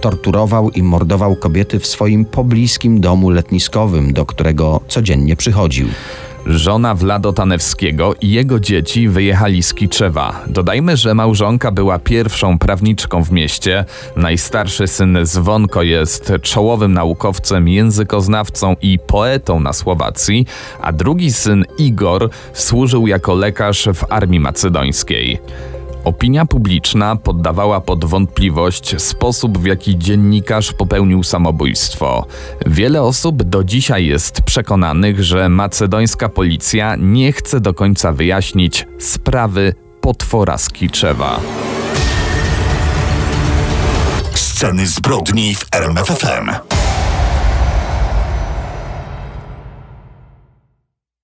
torturował 0.00 0.70
i 0.70 0.82
mordował 0.82 1.36
kobiety 1.36 1.78
w 1.78 1.86
swoim 1.86 2.24
pobliskim 2.24 3.00
domu 3.00 3.30
letniskowym, 3.30 4.12
do 4.12 4.26
którego 4.26 4.80
codziennie 4.88 5.36
przychodził. 5.36 5.88
Żona 6.46 6.94
Vlado 6.94 7.32
Tanewskiego 7.32 8.14
i 8.20 8.30
jego 8.30 8.60
dzieci 8.60 9.08
wyjechali 9.08 9.62
z 9.62 9.74
Kiczewa. 9.74 10.40
Dodajmy, 10.46 10.96
że 10.96 11.14
małżonka 11.14 11.70
była 11.70 11.98
pierwszą 11.98 12.58
prawniczką 12.58 13.24
w 13.24 13.32
mieście. 13.32 13.84
Najstarszy 14.16 14.86
syn 14.86 15.18
Zwonko 15.22 15.82
jest 15.82 16.32
czołowym 16.42 16.92
naukowcem, 16.92 17.68
językoznawcą 17.68 18.76
i 18.82 18.98
poetą 18.98 19.60
na 19.60 19.72
Słowacji, 19.72 20.46
a 20.80 20.92
drugi 20.92 21.32
syn 21.32 21.64
Igor 21.78 22.30
służył 22.52 23.06
jako 23.06 23.34
lekarz 23.34 23.88
w 23.94 24.04
armii 24.12 24.40
macedońskiej. 24.40 25.40
Opinia 26.06 26.46
publiczna 26.46 27.16
poddawała 27.16 27.80
pod 27.80 28.04
wątpliwość 28.04 29.02
sposób, 29.02 29.58
w 29.58 29.66
jaki 29.66 29.98
dziennikarz 29.98 30.72
popełnił 30.72 31.22
samobójstwo. 31.22 32.26
Wiele 32.66 33.02
osób 33.02 33.42
do 33.42 33.64
dzisiaj 33.64 34.06
jest 34.06 34.42
przekonanych, 34.42 35.24
że 35.24 35.48
macedońska 35.48 36.28
policja 36.28 36.96
nie 36.98 37.32
chce 37.32 37.60
do 37.60 37.74
końca 37.74 38.12
wyjaśnić 38.12 38.86
sprawy 38.98 39.74
potwora 40.00 40.58
z 40.58 40.68
Kiczewa. 40.68 41.40
Sceny 44.34 44.86
zbrodni 44.86 45.54
w 45.54 45.66
RMFFM. 45.72 46.75